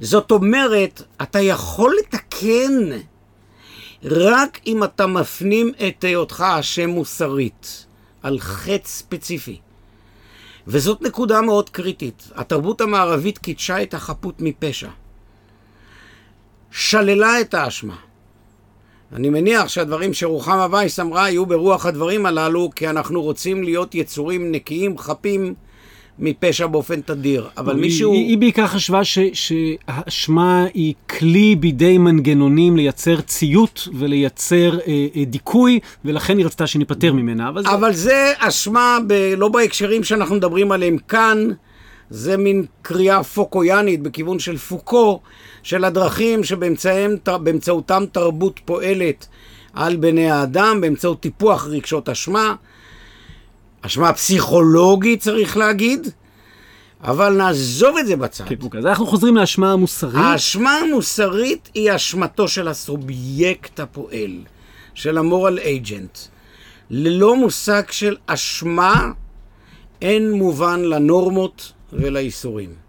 [0.00, 2.98] זאת אומרת, אתה יכול לתקן
[4.04, 7.86] רק אם אתה מפנים את היותך אשם מוסרית
[8.22, 9.58] על חטא ספציפי.
[10.66, 12.30] וזאת נקודה מאוד קריטית.
[12.34, 14.88] התרבות המערבית קידשה את החפות מפשע.
[16.70, 17.96] שללה את האשמה.
[19.12, 24.52] אני מניח שהדברים שרוחמה וייס אמרה יהיו ברוח הדברים הללו, כי אנחנו רוצים להיות יצורים
[24.52, 25.54] נקיים, חפים
[26.18, 27.48] מפשע באופן תדיר.
[27.56, 28.12] אבל היא- מישהו...
[28.12, 35.24] היא, היא בעיקר חשבה ש- שהאשמה היא כלי בידי מנגנונים לייצר ציות ולייצר אה, אה,
[35.24, 37.48] דיכוי, ולכן היא רצתה שניפטר ממנה.
[37.48, 37.70] אבל, זה...
[37.74, 39.12] אבל זה אשמה ב...
[39.36, 41.48] לא בהקשרים שאנחנו מדברים עליהם כאן,
[42.10, 45.20] זה מין קריאה פוקויאנית בכיוון של פוקו,
[45.62, 49.26] של הדרכים שבאמצעותם תרבות פועלת
[49.72, 52.54] על בני האדם, באמצעות טיפוח רגשות אשמה.
[53.86, 56.08] אשמה פסיכולוגית צריך להגיד,
[57.02, 58.44] אבל נעזוב את זה בצד.
[58.44, 60.14] כן, אוקיי, אז אנחנו חוזרים לאשמה המוסרית.
[60.14, 64.38] האשמה המוסרית היא אשמתו של הסובייקט הפועל,
[64.94, 66.18] של המורל אייג'נט.
[66.90, 69.10] ללא מושג של אשמה,
[70.02, 72.83] אין מובן לנורמות ולאיסורים.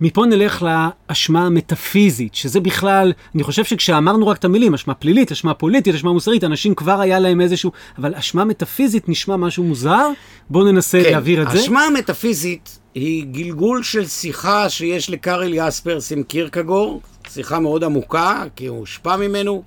[0.00, 5.54] מפה נלך לאשמה המטאפיזית, שזה בכלל, אני חושב שכשאמרנו רק את המילים, אשמה פלילית, אשמה
[5.54, 10.08] פוליטית, אשמה מוסרית, אנשים כבר היה להם איזשהו, אבל אשמה מטאפיזית נשמע משהו מוזר,
[10.50, 11.58] בואו ננסה כן, להעביר את זה.
[11.58, 18.66] האשמה המטאפיזית היא גלגול של שיחה שיש לקארל יספרס עם קירקגור, שיחה מאוד עמוקה, כי
[18.66, 19.62] הוא הושפע ממנו.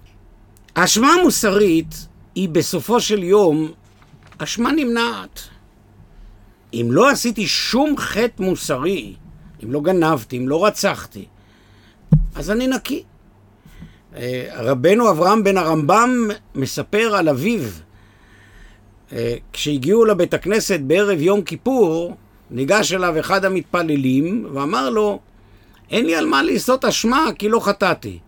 [0.76, 3.72] האשמה המוסרית היא בסופו של יום
[4.38, 5.42] אשמה נמנעת.
[6.74, 9.14] אם לא עשיתי שום חטא מוסרי,
[9.64, 11.26] אם לא גנבתי, אם לא רצחתי,
[12.36, 13.04] אז אני נקי.
[14.16, 17.62] אה, רבנו אברהם בן הרמב"ם מספר על אביו.
[19.14, 22.16] אה, כשהגיעו לבית הכנסת בערב יום כיפור,
[22.52, 25.20] ניגש אליו אחד המתפללים ואמר לו,
[25.92, 28.20] אין לי על מה לעשות אשמה כי לא חטאתי.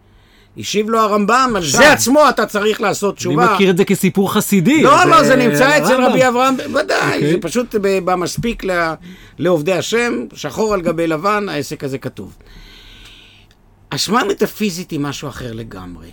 [0.58, 1.64] השיב לו הרמב"ם, על.
[1.64, 3.54] זה עצמו אתה צריך לעשות אני תשובה.
[3.54, 4.84] מכיר את זה כסיפור חסידי.
[4.84, 6.12] לא, לא, זה נמצא אצל הרמב"ם.
[6.12, 7.32] רבי אברהם, ודאי, אוקיי.
[7.32, 8.64] זה פשוט במספיק
[9.40, 12.38] לעובדי השם, שחור על גבי לבן, העסק הזה כתוב.
[13.90, 16.08] אשמה מטאפיזית היא משהו אחר לגמרי.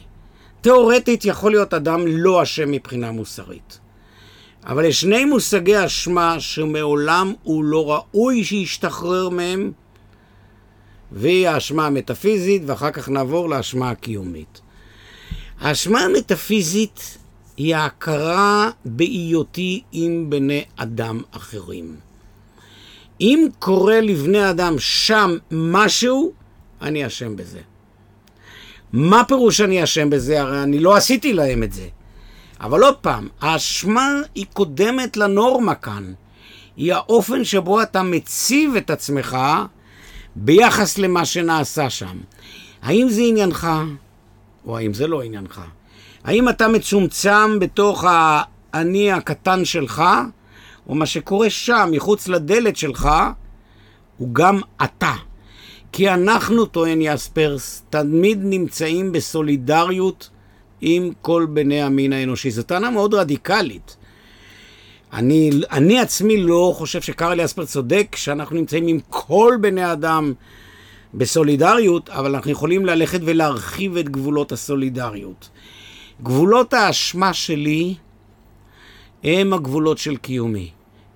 [0.61, 3.79] תאורטית יכול להיות אדם לא אשם מבחינה מוסרית.
[4.67, 9.73] אבל יש שני מושגי אשמה שמעולם הוא לא ראוי שישתחרר מהם,
[11.13, 14.61] והיא האשמה המטאפיזית, ואחר כך נעבור לאשמה הקיומית.
[15.61, 17.19] האשמה המטאפיזית
[17.57, 21.97] היא ההכרה בהיותי עם בני אדם אחרים.
[23.21, 26.33] אם קורה לבני אדם שם משהו,
[26.83, 27.61] אני אשם בזה.
[28.93, 30.41] מה פירוש אני אשם בזה?
[30.41, 31.89] הרי אני לא עשיתי להם את זה.
[32.61, 36.13] אבל עוד פעם, האשמה היא קודמת לנורמה כאן.
[36.77, 39.37] היא האופן שבו אתה מציב את עצמך
[40.43, 42.19] ביחס למה שנעשה שם.
[42.83, 43.69] האם זה עניינך,
[44.67, 45.61] או האם זה לא עניינך?
[46.25, 50.03] האם אתה מצומצם בתוך האני הקטן שלך,
[50.89, 53.09] או מה שקורה שם, מחוץ לדלת שלך,
[54.17, 55.15] הוא גם אתה.
[55.93, 60.31] כי אנחנו, טוען יספרס, תמיד נמצאים בסולידריות
[60.81, 62.51] עם כל בני המין האנושי.
[62.51, 63.97] זו טענה מאוד רדיקלית.
[65.13, 70.33] אני, אני עצמי לא חושב שקרל יספר צודק שאנחנו נמצאים עם כל בני האדם
[71.15, 75.49] בסולידריות, אבל אנחנו יכולים ללכת ולהרחיב את גבולות הסולידריות.
[76.23, 77.95] גבולות האשמה שלי
[79.25, 80.71] הם הגבולות של קיומי.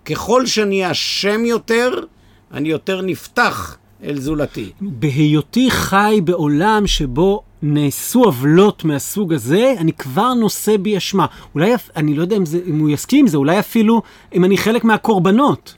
[0.04, 2.00] ככל שאני אשם יותר,
[2.52, 4.72] אני יותר נפתח אל זולתי.
[4.80, 11.26] בהיותי חי בעולם שבו נעשו עוולות מהסוג הזה, אני כבר נושא בי אשמה.
[11.54, 14.02] אולי, אני לא יודע אם, זה, אם הוא יסכים עם זה, אולי אפילו
[14.34, 15.74] אם אני חלק מהקורבנות.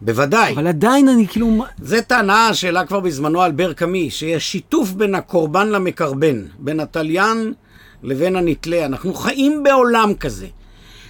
[0.00, 0.52] בוודאי.
[0.52, 1.64] אבל עדיין אני כאילו...
[1.82, 7.52] זו טענה שהעלה כבר בזמנו אלבר קאמי, שיש שיתוף בין הקורבן למקרבן, בין התליין
[8.02, 8.86] לבין הנתלה.
[8.86, 10.46] אנחנו חיים בעולם כזה.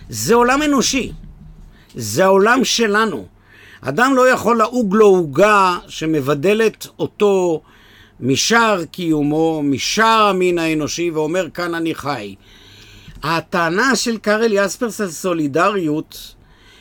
[0.08, 1.12] זה עולם אנושי.
[1.94, 3.26] זה העולם שלנו.
[3.80, 7.62] אדם לא יכול לעוג לו עוגה שמבדלת אותו
[8.20, 12.34] משאר קיומו, משאר המין האנושי, ואומר כאן אני חי.
[13.22, 16.34] הטענה של קארל יספרס על סולידריות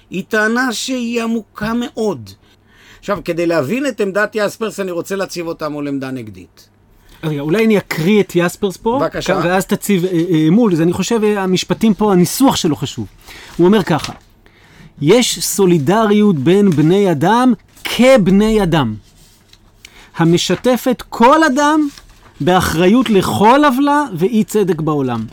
[0.10, 2.30] היא טענה שהיא עמוקה מאוד.
[3.00, 6.70] עכשיו, כדי להבין את עמדת יספרס, אני רוצה להציב אותה מול עמדה נגדית.
[7.24, 9.42] רגע, אולי אני אקריא את יספרס פה, בבקשה.
[9.44, 13.08] ואז תציב אה, אה, מול, זה אני חושב אה, המשפטים פה, הניסוח שלו חשוב.
[13.58, 14.14] הוא אומר ככה,
[15.02, 17.54] יש סולידריות בין בני אדם
[17.84, 18.96] כבני אדם,
[20.18, 21.88] המשתפת כל אדם
[22.42, 25.26] באחריות לכל עוולה ואי צדק בעולם,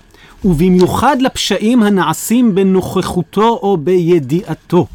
[0.44, 4.86] ובמיוחד לפשעים הנעשים בנוכחותו או בידיעתו.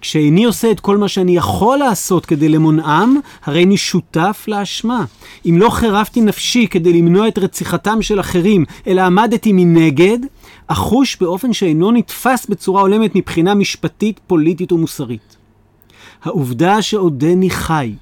[0.00, 5.04] כשאיני עושה את כל מה שאני יכול לעשות כדי למונעם, הרי אני שותף לאשמה.
[5.46, 10.18] אם לא חירפתי נפשי כדי למנוע את רציחתם של אחרים, אלא עמדתי מנגד,
[10.66, 15.36] אחוש באופן שאינו נתפס בצורה הולמת מבחינה משפטית, פוליטית ומוסרית.
[16.24, 17.92] העובדה שעודני חי,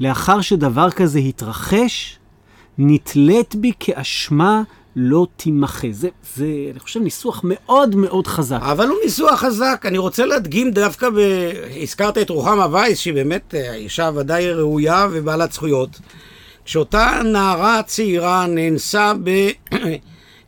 [0.00, 2.18] לאחר שדבר כזה התרחש,
[2.78, 4.62] נתלית בי כאשמה
[4.96, 5.88] לא תימחה.
[5.90, 8.58] זה, זה, אני חושב, ניסוח מאוד מאוד חזק.
[8.60, 9.84] אבל הוא ניסוח חזק.
[9.84, 11.18] אני רוצה להדגים דווקא, ב...
[11.82, 16.00] הזכרת את רוחמה וייס, שהיא באמת אה, אישה ודאי ראויה ובעלת זכויות.
[16.64, 19.12] כשאותה נערה צעירה נאנסה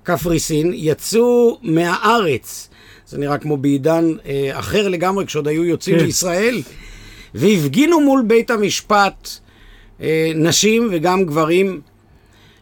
[0.04, 2.68] בקפריסין, יצאו מהארץ,
[3.06, 6.04] זה נראה כמו בעידן אה, אחר לגמרי, כשעוד היו יוצאים כן.
[6.04, 6.62] לישראל,
[7.34, 9.28] והפגינו מול בית המשפט
[10.00, 11.80] אה, נשים וגם גברים,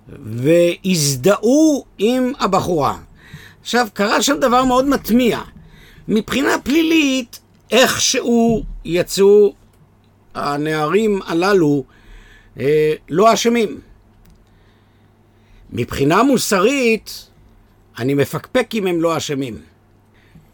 [0.08, 2.98] והזדהו עם הבחורה.
[3.60, 5.40] עכשיו, קרה שם דבר מאוד מטמיע.
[6.08, 7.40] מבחינה פלילית,
[7.70, 9.54] איכשהו יצאו
[10.34, 11.84] הנערים הללו
[12.60, 13.80] אה, לא אשמים.
[15.70, 17.28] מבחינה מוסרית,
[17.98, 19.58] אני מפקפק אם הם לא אשמים.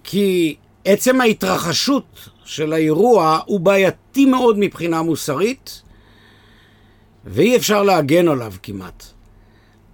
[0.04, 5.82] כי עצם ההתרחשות של האירוע הוא בעייתי מאוד מבחינה מוסרית,
[7.24, 9.04] ואי אפשר להגן עליו כמעט.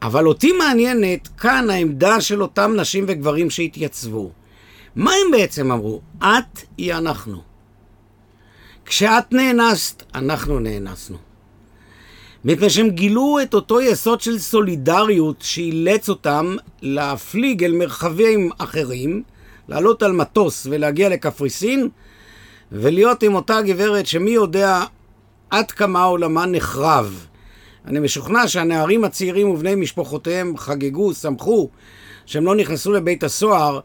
[0.02, 4.30] אבל אותי מעניינת כאן העמדה של אותם נשים וגברים שהתייצבו.
[4.96, 6.00] מה הם בעצם אמרו?
[6.18, 7.42] את היא אנחנו.
[8.84, 11.16] כשאת נאנסת, אנחנו נאנסנו.
[12.44, 19.22] מפני שהם גילו את אותו יסוד של סולידריות שאילץ אותם להפליג אל מרחבים אחרים,
[19.68, 21.88] לעלות על מטוס ולהגיע לקפריסין,
[22.72, 24.82] ולהיות עם אותה גברת שמי יודע
[25.50, 27.26] עד כמה עולמה נחרב.
[27.86, 31.68] אני משוכנע שהנערים הצעירים ובני משפחותיהם חגגו, שמחו,
[32.26, 33.80] שהם לא נכנסו לבית הסוהר,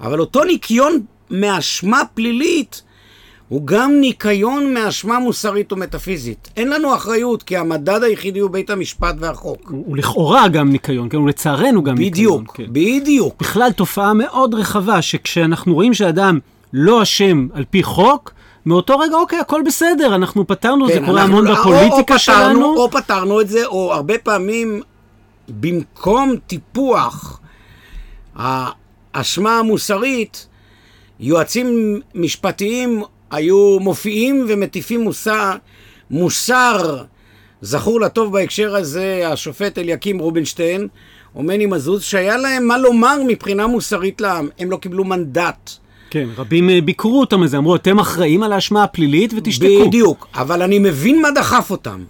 [0.00, 1.00] אבל אותו ניקיון
[1.30, 2.82] מאשמה פלילית
[3.50, 6.48] הוא גם ניקיון מאשמה מוסרית ומטאפיזית.
[6.56, 9.60] אין לנו אחריות, כי המדד היחידי הוא בית המשפט והחוק.
[9.70, 11.16] הוא, הוא לכאורה גם ניקיון, כן?
[11.16, 12.38] הוא לצערנו גם ניקיון.
[12.44, 12.64] בדיוק, כן.
[12.72, 13.34] בדיוק.
[13.40, 16.38] בכלל תופעה מאוד רחבה, שכשאנחנו רואים שאדם
[16.72, 18.32] לא אשם על פי חוק,
[18.66, 22.02] מאותו רגע, אוקיי, הכל בסדר, אנחנו פתרנו, זה כן, קורה אנחנו- המון או- או בפוליטיקה
[22.02, 22.76] פתרנו- שלנו.
[22.76, 24.82] או פתרנו את זה, או הרבה פעמים,
[25.48, 27.40] במקום טיפוח
[28.36, 30.46] האשמה המוסרית,
[31.20, 31.66] יועצים
[32.14, 35.52] משפטיים היו מופיעים ומטיפים מוסר,
[36.10, 37.02] מוסר,
[37.62, 40.88] זכור לטוב בהקשר הזה, השופט אליקים רובינשטיין,
[41.34, 44.48] או מני מזוז, שהיה להם מה לומר מבחינה מוסרית לעם.
[44.58, 45.70] הם לא קיבלו מנדט.
[46.10, 49.86] כן, רבים אה, ביקרו אותם על זה, אמרו, אתם אחראים על האשמה הפלילית ותשתקו.
[49.86, 52.04] בדיוק, אבל אני מבין מה דחף אותם.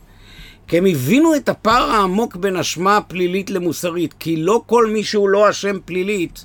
[0.68, 5.28] כי הם הבינו את הפער העמוק בין אשמה פלילית למוסרית, כי לא כל מי שהוא
[5.28, 6.44] לא אשם פלילית,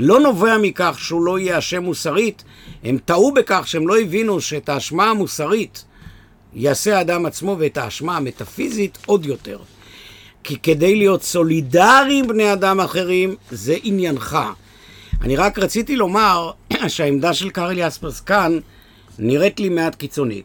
[0.00, 2.44] לא נובע מכך שהוא לא יהיה אשם מוסרית,
[2.84, 5.84] הם טעו בכך שהם לא הבינו שאת האשמה המוסרית
[6.54, 9.58] יעשה האדם עצמו, ואת האשמה המטאפיזית עוד יותר.
[10.44, 14.38] כי כדי להיות סולידרי עם בני אדם אחרים, זה עניינך.
[15.22, 16.50] אני רק רציתי לומר
[16.88, 18.58] שהעמדה של קארל יספרס כאן
[19.18, 20.44] נראית לי מעט קיצונית.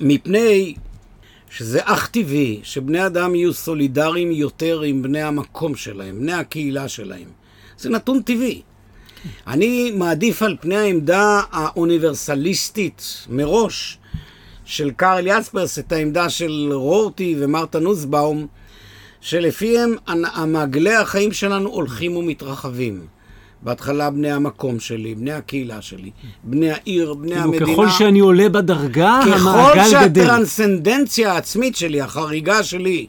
[0.00, 0.74] מפני
[1.50, 7.28] שזה אך טבעי שבני אדם יהיו סולידריים יותר עם בני המקום שלהם, בני הקהילה שלהם.
[7.78, 8.62] זה נתון טבעי.
[9.46, 13.98] אני מעדיף על פני העמדה האוניברסליסטית מראש
[14.64, 18.46] של קארל יספרס את העמדה של רורטי ומרתה נוסבאום,
[19.20, 19.94] שלפיהם
[20.46, 23.06] מעגלי החיים שלנו הולכים ומתרחבים.
[23.62, 26.10] בהתחלה בני המקום שלי, בני הקהילה שלי,
[26.44, 27.66] בני העיר, בני כאילו, המדינה.
[27.66, 30.24] ככל שאני עולה בדרגה, ככל המעגל גדל.
[30.24, 33.06] שהטרנסצנדנציה העצמית שלי, החריגה שלי,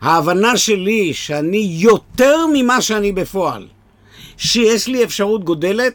[0.00, 3.66] ההבנה שלי שאני יותר ממה שאני בפועל,
[4.40, 5.92] שיש לי אפשרות גודלת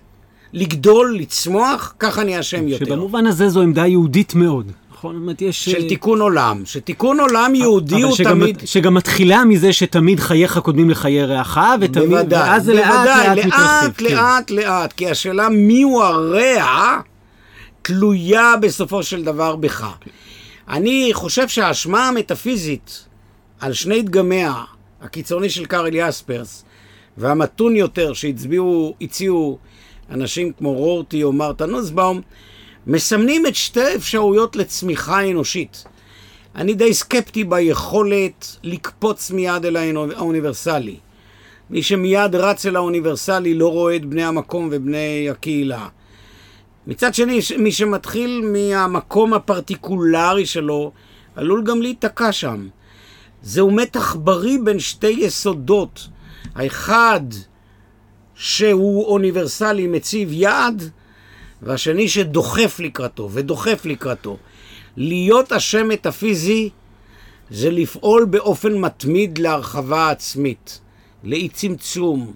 [0.53, 2.85] לגדול, לצמוח, ככה אני אשם יותר.
[2.85, 4.71] שבמובן הזה זו עמדה יהודית מאוד.
[4.91, 5.15] נכון?
[5.15, 5.65] אומרת, יש...
[5.65, 6.61] של אה, תיקון עולם.
[6.65, 8.61] שתיקון עולם יהודי הוא שגם, תמיד...
[8.65, 13.61] שגם מתחילה מזה שתמיד חייך קודמים לחיי רעך, ותמיד, בוודאי, ואז זה לאט לאט מתרחב.
[13.61, 14.15] לאט, כן.
[14.15, 16.99] לאט, לאט, כי השאלה מיהו הרע
[17.81, 19.87] תלויה בסופו של דבר בך.
[20.69, 23.05] אני חושב שהאשמה המטאפיזית
[23.59, 24.53] על שני דגמיה,
[25.01, 26.65] הקיצוני של קארל יספרס
[27.17, 29.57] והמתון יותר שהצביעו, הציעו
[30.09, 32.21] אנשים כמו רורטי או מרתה נוסבאום,
[32.87, 35.83] מסמנים את שתי האפשרויות לצמיחה אנושית.
[36.55, 39.77] אני די סקפטי ביכולת לקפוץ מיד אל
[40.15, 40.97] האוניברסלי.
[41.69, 45.87] מי שמיד רץ אל האוניברסלי לא רואה את בני המקום ובני הקהילה.
[46.87, 50.91] מצד שני, מי שמתחיל מהמקום הפרטיקולרי שלו,
[51.35, 52.67] עלול גם להיתקע שם.
[53.41, 56.07] זהו מתח בריא בין שתי יסודות.
[56.55, 57.21] האחד,
[58.35, 60.89] שהוא אוניברסלי, מציב יעד,
[61.61, 64.37] והשני שדוחף לקראתו, ודוחף לקראתו.
[64.97, 66.69] להיות אשם מטאפיזי
[67.49, 70.79] זה לפעול באופן מתמיד להרחבה עצמית,
[71.23, 72.33] לאי צמצום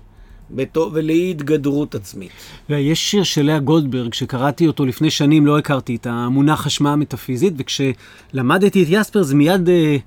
[0.94, 2.32] ולאי התגדרות עצמית.
[2.70, 7.54] ויש שיר של לאה גולדברג, שקראתי אותו לפני שנים, לא הכרתי את המונח אשמה המטאפיזית,
[7.58, 9.98] וכשלמדתי את יספר זה מיד אה,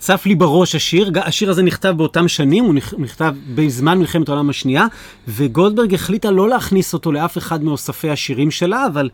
[0.00, 4.86] צף לי בראש השיר, השיר הזה נכתב באותם שנים, הוא נכתב בזמן מלחמת העולם השנייה,
[5.28, 9.08] וגולדברג החליטה לא להכניס אותו לאף אחד מאוספי השירים שלה, אבל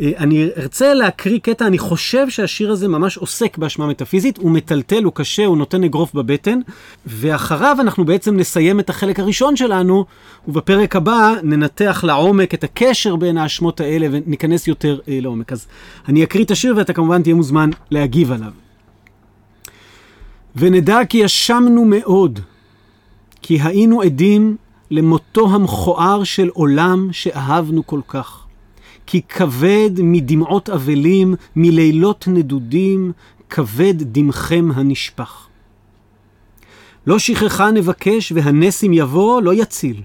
[0.00, 5.04] אה, אני ארצה להקריא קטע, אני חושב שהשיר הזה ממש עוסק באשמה מטאפיזית, הוא מטלטל,
[5.04, 6.58] הוא קשה, הוא נותן אגרוף בבטן,
[7.06, 10.04] ואחריו אנחנו בעצם נסיים את החלק הראשון שלנו,
[10.48, 15.52] ובפרק הבא ננתח לעומק את הקשר בין האשמות האלה וניכנס יותר אה, לעומק.
[15.52, 15.66] אז
[16.08, 18.69] אני אקריא את השיר ואתה כמובן תהיה מוזמן להגיב עליו.
[20.56, 22.40] ונדע כי ישמנו מאוד,
[23.42, 24.56] כי היינו עדים
[24.90, 28.46] למותו המכוער של עולם שאהבנו כל כך.
[29.06, 33.12] כי כבד מדמעות אבלים, מלילות נדודים,
[33.50, 35.46] כבד דמכם הנשפך.
[37.06, 40.02] לא שכחה נבקש, והנס אם יבוא, לא יציל.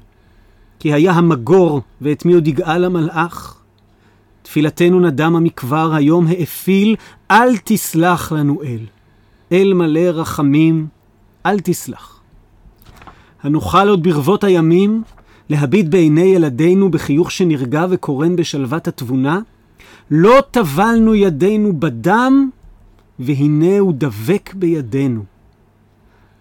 [0.80, 3.62] כי היה המגור, ואת מי עוד יגאל המלאך?
[4.42, 6.96] תפילתנו נדם המקבר, היום האפיל,
[7.32, 8.86] אל תסלח לנו אל.
[9.52, 10.88] אל מלא רחמים,
[11.46, 12.22] אל תסלח.
[13.44, 15.04] הנוכל עוד ברבות הימים
[15.50, 19.40] להביט בעיני ילדינו בחיוך שנרגע וקורן בשלוות התבונה?
[20.12, 22.50] לא טבלנו ידינו בדם,
[23.20, 25.24] והנה הוא דבק בידינו.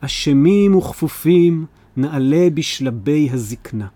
[0.00, 3.86] אשמים וכפופים נעלה בשלבי הזקנה.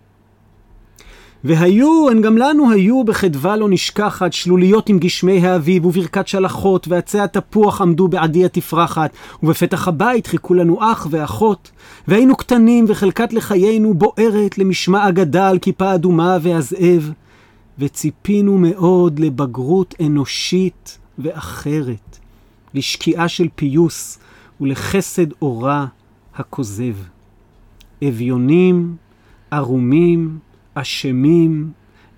[1.43, 7.19] והיו, הן גם לנו היו בחדווה לא נשכחת, שלוליות עם גשמי האביב, וברכת שלחות, ועצי
[7.19, 9.11] התפוח עמדו בעדי התפרחת,
[9.43, 11.71] ובפתח הבית חיכו לנו אח ואחות.
[12.07, 17.11] והיינו קטנים, וחלקת לחיינו בוערת למשמע אגדה על כיפה אדומה והזאב.
[17.79, 22.17] וציפינו מאוד לבגרות אנושית ואחרת,
[22.73, 24.19] לשקיעה של פיוס
[24.61, 25.85] ולחסד אורה
[26.35, 26.95] הכוזב.
[28.07, 28.95] אביונים,
[29.51, 30.39] ערומים,
[30.81, 31.71] אשמים,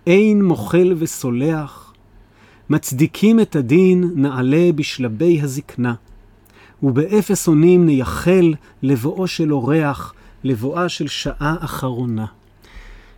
[0.08, 1.94] אין מוחל וסולח,
[2.70, 5.94] מצדיקים את הדין נעלה בשלבי הזקנה,
[6.84, 8.54] ובאפס אונים נייחל
[8.84, 12.26] לבואו של אורח, לבואה של שעה אחרונה.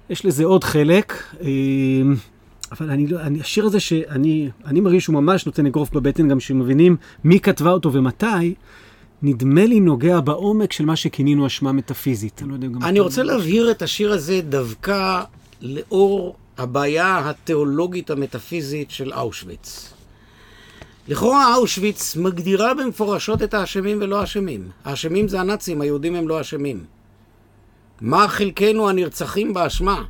[0.10, 2.16] יש לזה עוד חלק, אמ,
[2.72, 6.40] אבל אני לא, אני, השיר הזה שאני אני מרגיש שהוא ממש נותן אגרוף בבטן, גם
[6.40, 8.54] שמבינים מי כתבה אותו ומתי,
[9.24, 12.42] נדמה לי נוגע בעומק של מה שכינינו אשמה מטאפיזית.
[12.42, 15.24] אני, לא יודע גם אני רוצה להבהיר את השיר הזה דווקא
[15.62, 19.94] לאור הבעיה התיאולוגית המטאפיזית של אושוויץ.
[21.08, 24.70] לכאורה אושוויץ מגדירה במפורשות את האשמים ולא האשמים.
[24.86, 26.84] האשמים זה הנאצים, היהודים הם לא אשמים.
[28.02, 30.04] מה חלקנו הנרצחים באשמה?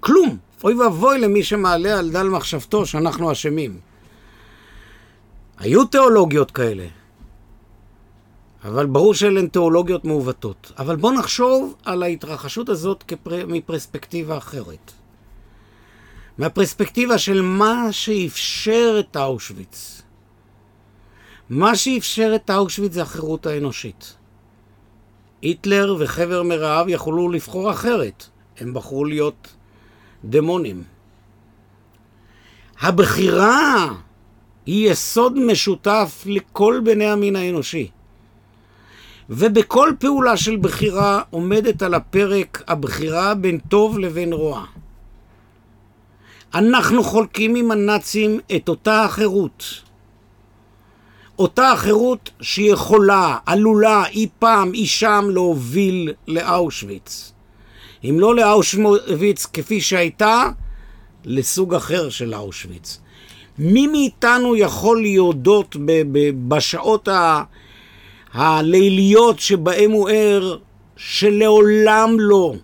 [0.00, 0.36] כלום.
[0.64, 3.78] אוי ואבוי למי שמעלה על דל מחשבתו שאנחנו אשמים.
[5.58, 6.86] היו תיאולוגיות כאלה.
[8.64, 10.72] אבל ברור שאלה הן תיאולוגיות מעוותות.
[10.78, 13.46] אבל בואו נחשוב על ההתרחשות הזאת כפר...
[13.46, 14.92] מפרספקטיבה אחרת.
[16.38, 20.02] מהפרספקטיבה של מה שאפשר את אושוויץ.
[21.50, 24.16] מה שאפשר את אושוויץ זה החירות האנושית.
[25.42, 28.24] היטלר וחבר מרעיו יכולו לבחור אחרת.
[28.58, 29.48] הם בחרו להיות
[30.24, 30.82] דמונים.
[32.80, 33.88] הבחירה
[34.66, 37.90] היא יסוד משותף לכל בני המין האנושי.
[39.34, 44.64] ובכל פעולה של בחירה עומדת על הפרק הבחירה בין טוב לבין רוע.
[46.54, 49.64] אנחנו חולקים עם הנאצים את אותה החירות.
[51.38, 57.32] אותה החירות שיכולה, עלולה, אי פעם, אי שם, להוביל לאושוויץ.
[58.04, 60.44] אם לא לאושוויץ כפי שהייתה,
[61.24, 63.00] לסוג אחר של אושוויץ.
[63.58, 65.76] מי מאיתנו יכול להודות
[66.48, 67.42] בשעות ה...
[68.32, 70.56] הליליות שבהם הוא ער,
[70.96, 72.54] שלעולם לא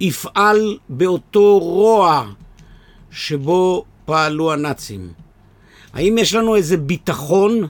[0.00, 2.26] יפעל באותו רוע
[3.10, 5.12] שבו פעלו הנאצים.
[5.92, 7.68] האם יש לנו איזה ביטחון?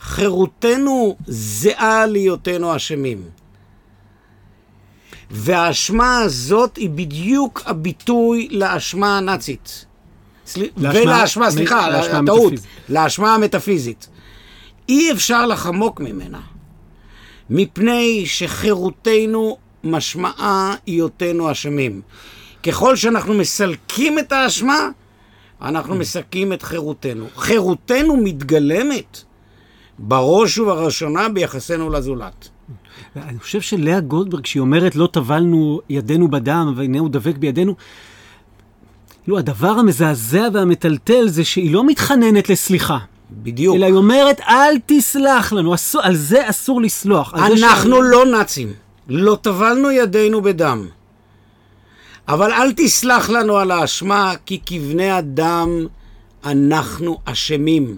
[0.00, 3.22] חירותנו זהה להיותנו אשמים.
[5.30, 9.86] והאשמה הזאת היא בדיוק הביטוי לאשמה הנאצית.
[10.46, 10.62] סל...
[10.76, 11.88] ולאשמה, סליחה,
[12.26, 12.52] טעות,
[12.88, 14.08] לאשמה המטאפיזית.
[14.90, 16.40] אי אפשר לחמוק ממנה,
[17.50, 22.00] מפני שחירותנו משמעה היותנו אשמים.
[22.62, 24.88] ככל שאנחנו מסלקים את האשמה,
[25.62, 27.26] אנחנו מסלקים את חירותנו.
[27.36, 29.22] חירותנו מתגלמת
[29.98, 32.48] בראש ובראשונה ביחסנו לזולת.
[33.16, 37.74] אני חושב שלאה גולדברג, כשהיא אומרת לא טבלנו ידינו בדם והנה הוא דבק בידינו,
[39.22, 42.98] כאילו הדבר המזעזע והמטלטל זה שהיא לא מתחננת לסליחה.
[43.32, 43.76] בדיוק.
[43.76, 47.34] אלא היא אומרת, אל תסלח לנו, אסור, על זה אסור לסלוח.
[47.34, 48.10] אנחנו שאני...
[48.10, 48.72] לא נאצים,
[49.08, 50.88] לא טבלנו ידינו בדם.
[52.28, 55.86] אבל אל תסלח לנו על האשמה, כי כבני אדם
[56.44, 57.96] אנחנו אשמים.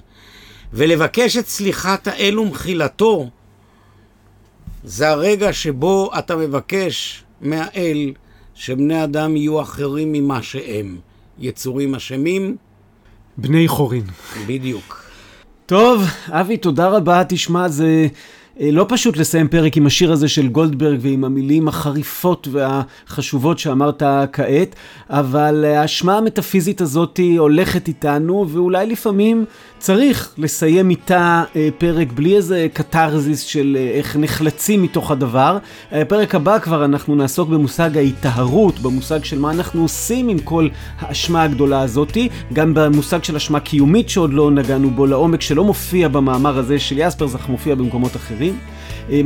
[0.72, 3.30] ולבקש את סליחת האל ומחילתו,
[4.84, 8.12] זה הרגע שבו אתה מבקש מהאל
[8.54, 10.98] שבני אדם יהיו אחרים ממה שהם.
[11.38, 12.56] יצורים אשמים?
[13.36, 14.04] בני חורין.
[14.46, 15.01] בדיוק.
[15.66, 17.22] טוב, אבי, תודה רבה.
[17.28, 18.06] תשמע, זה
[18.60, 24.02] אה, לא פשוט לסיים פרק עם השיר הזה של גולדברג ועם המילים החריפות והחשובות שאמרת
[24.32, 24.74] כעת,
[25.10, 29.44] אבל האשמה המטאפיזית הזאת הולכת איתנו, ואולי לפעמים
[29.82, 35.58] צריך לסיים איתה אה, פרק בלי איזה קתרזיס של אה, איך נחלצים מתוך הדבר.
[35.92, 40.68] הפרק הבא כבר אנחנו נעסוק במושג ההיטהרות, במושג של מה אנחנו עושים עם כל
[40.98, 42.16] האשמה הגדולה הזאת,
[42.52, 46.98] גם במושג של אשמה קיומית שעוד לא נגענו בו לעומק, שלא מופיע במאמר הזה של
[46.98, 48.58] יספרס, אך מופיע במקומות אחרים.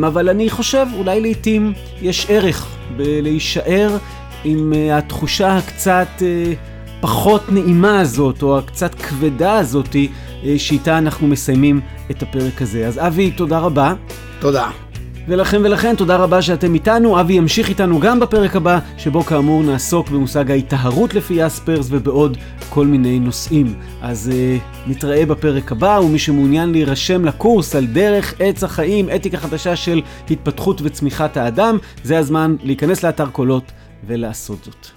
[0.06, 3.96] אבל אני חושב, אולי לעיתים יש ערך בלהישאר
[4.44, 6.22] עם אה, התחושה הקצת
[7.00, 10.08] פחות נעימה הזאת, או הקצת כבדה הזאתי.
[10.44, 11.80] אה, שאיתה אנחנו מסיימים
[12.10, 12.86] את הפרק הזה.
[12.86, 13.94] אז אבי, תודה רבה.
[14.40, 14.70] תודה.
[15.28, 17.20] ולכם ולכן, תודה רבה שאתם איתנו.
[17.20, 22.36] אבי ימשיך איתנו גם בפרק הבא, שבו כאמור נעסוק במושג ההיטהרות לפי יספרס ובעוד
[22.70, 23.74] כל מיני נושאים.
[24.02, 29.76] אז uh, נתראה בפרק הבא, ומי שמעוניין להירשם לקורס על דרך עץ החיים, אתיקה חדשה
[29.76, 33.72] של התפתחות וצמיחת האדם, זה הזמן להיכנס לאתר קולות
[34.06, 34.95] ולעשות זאת.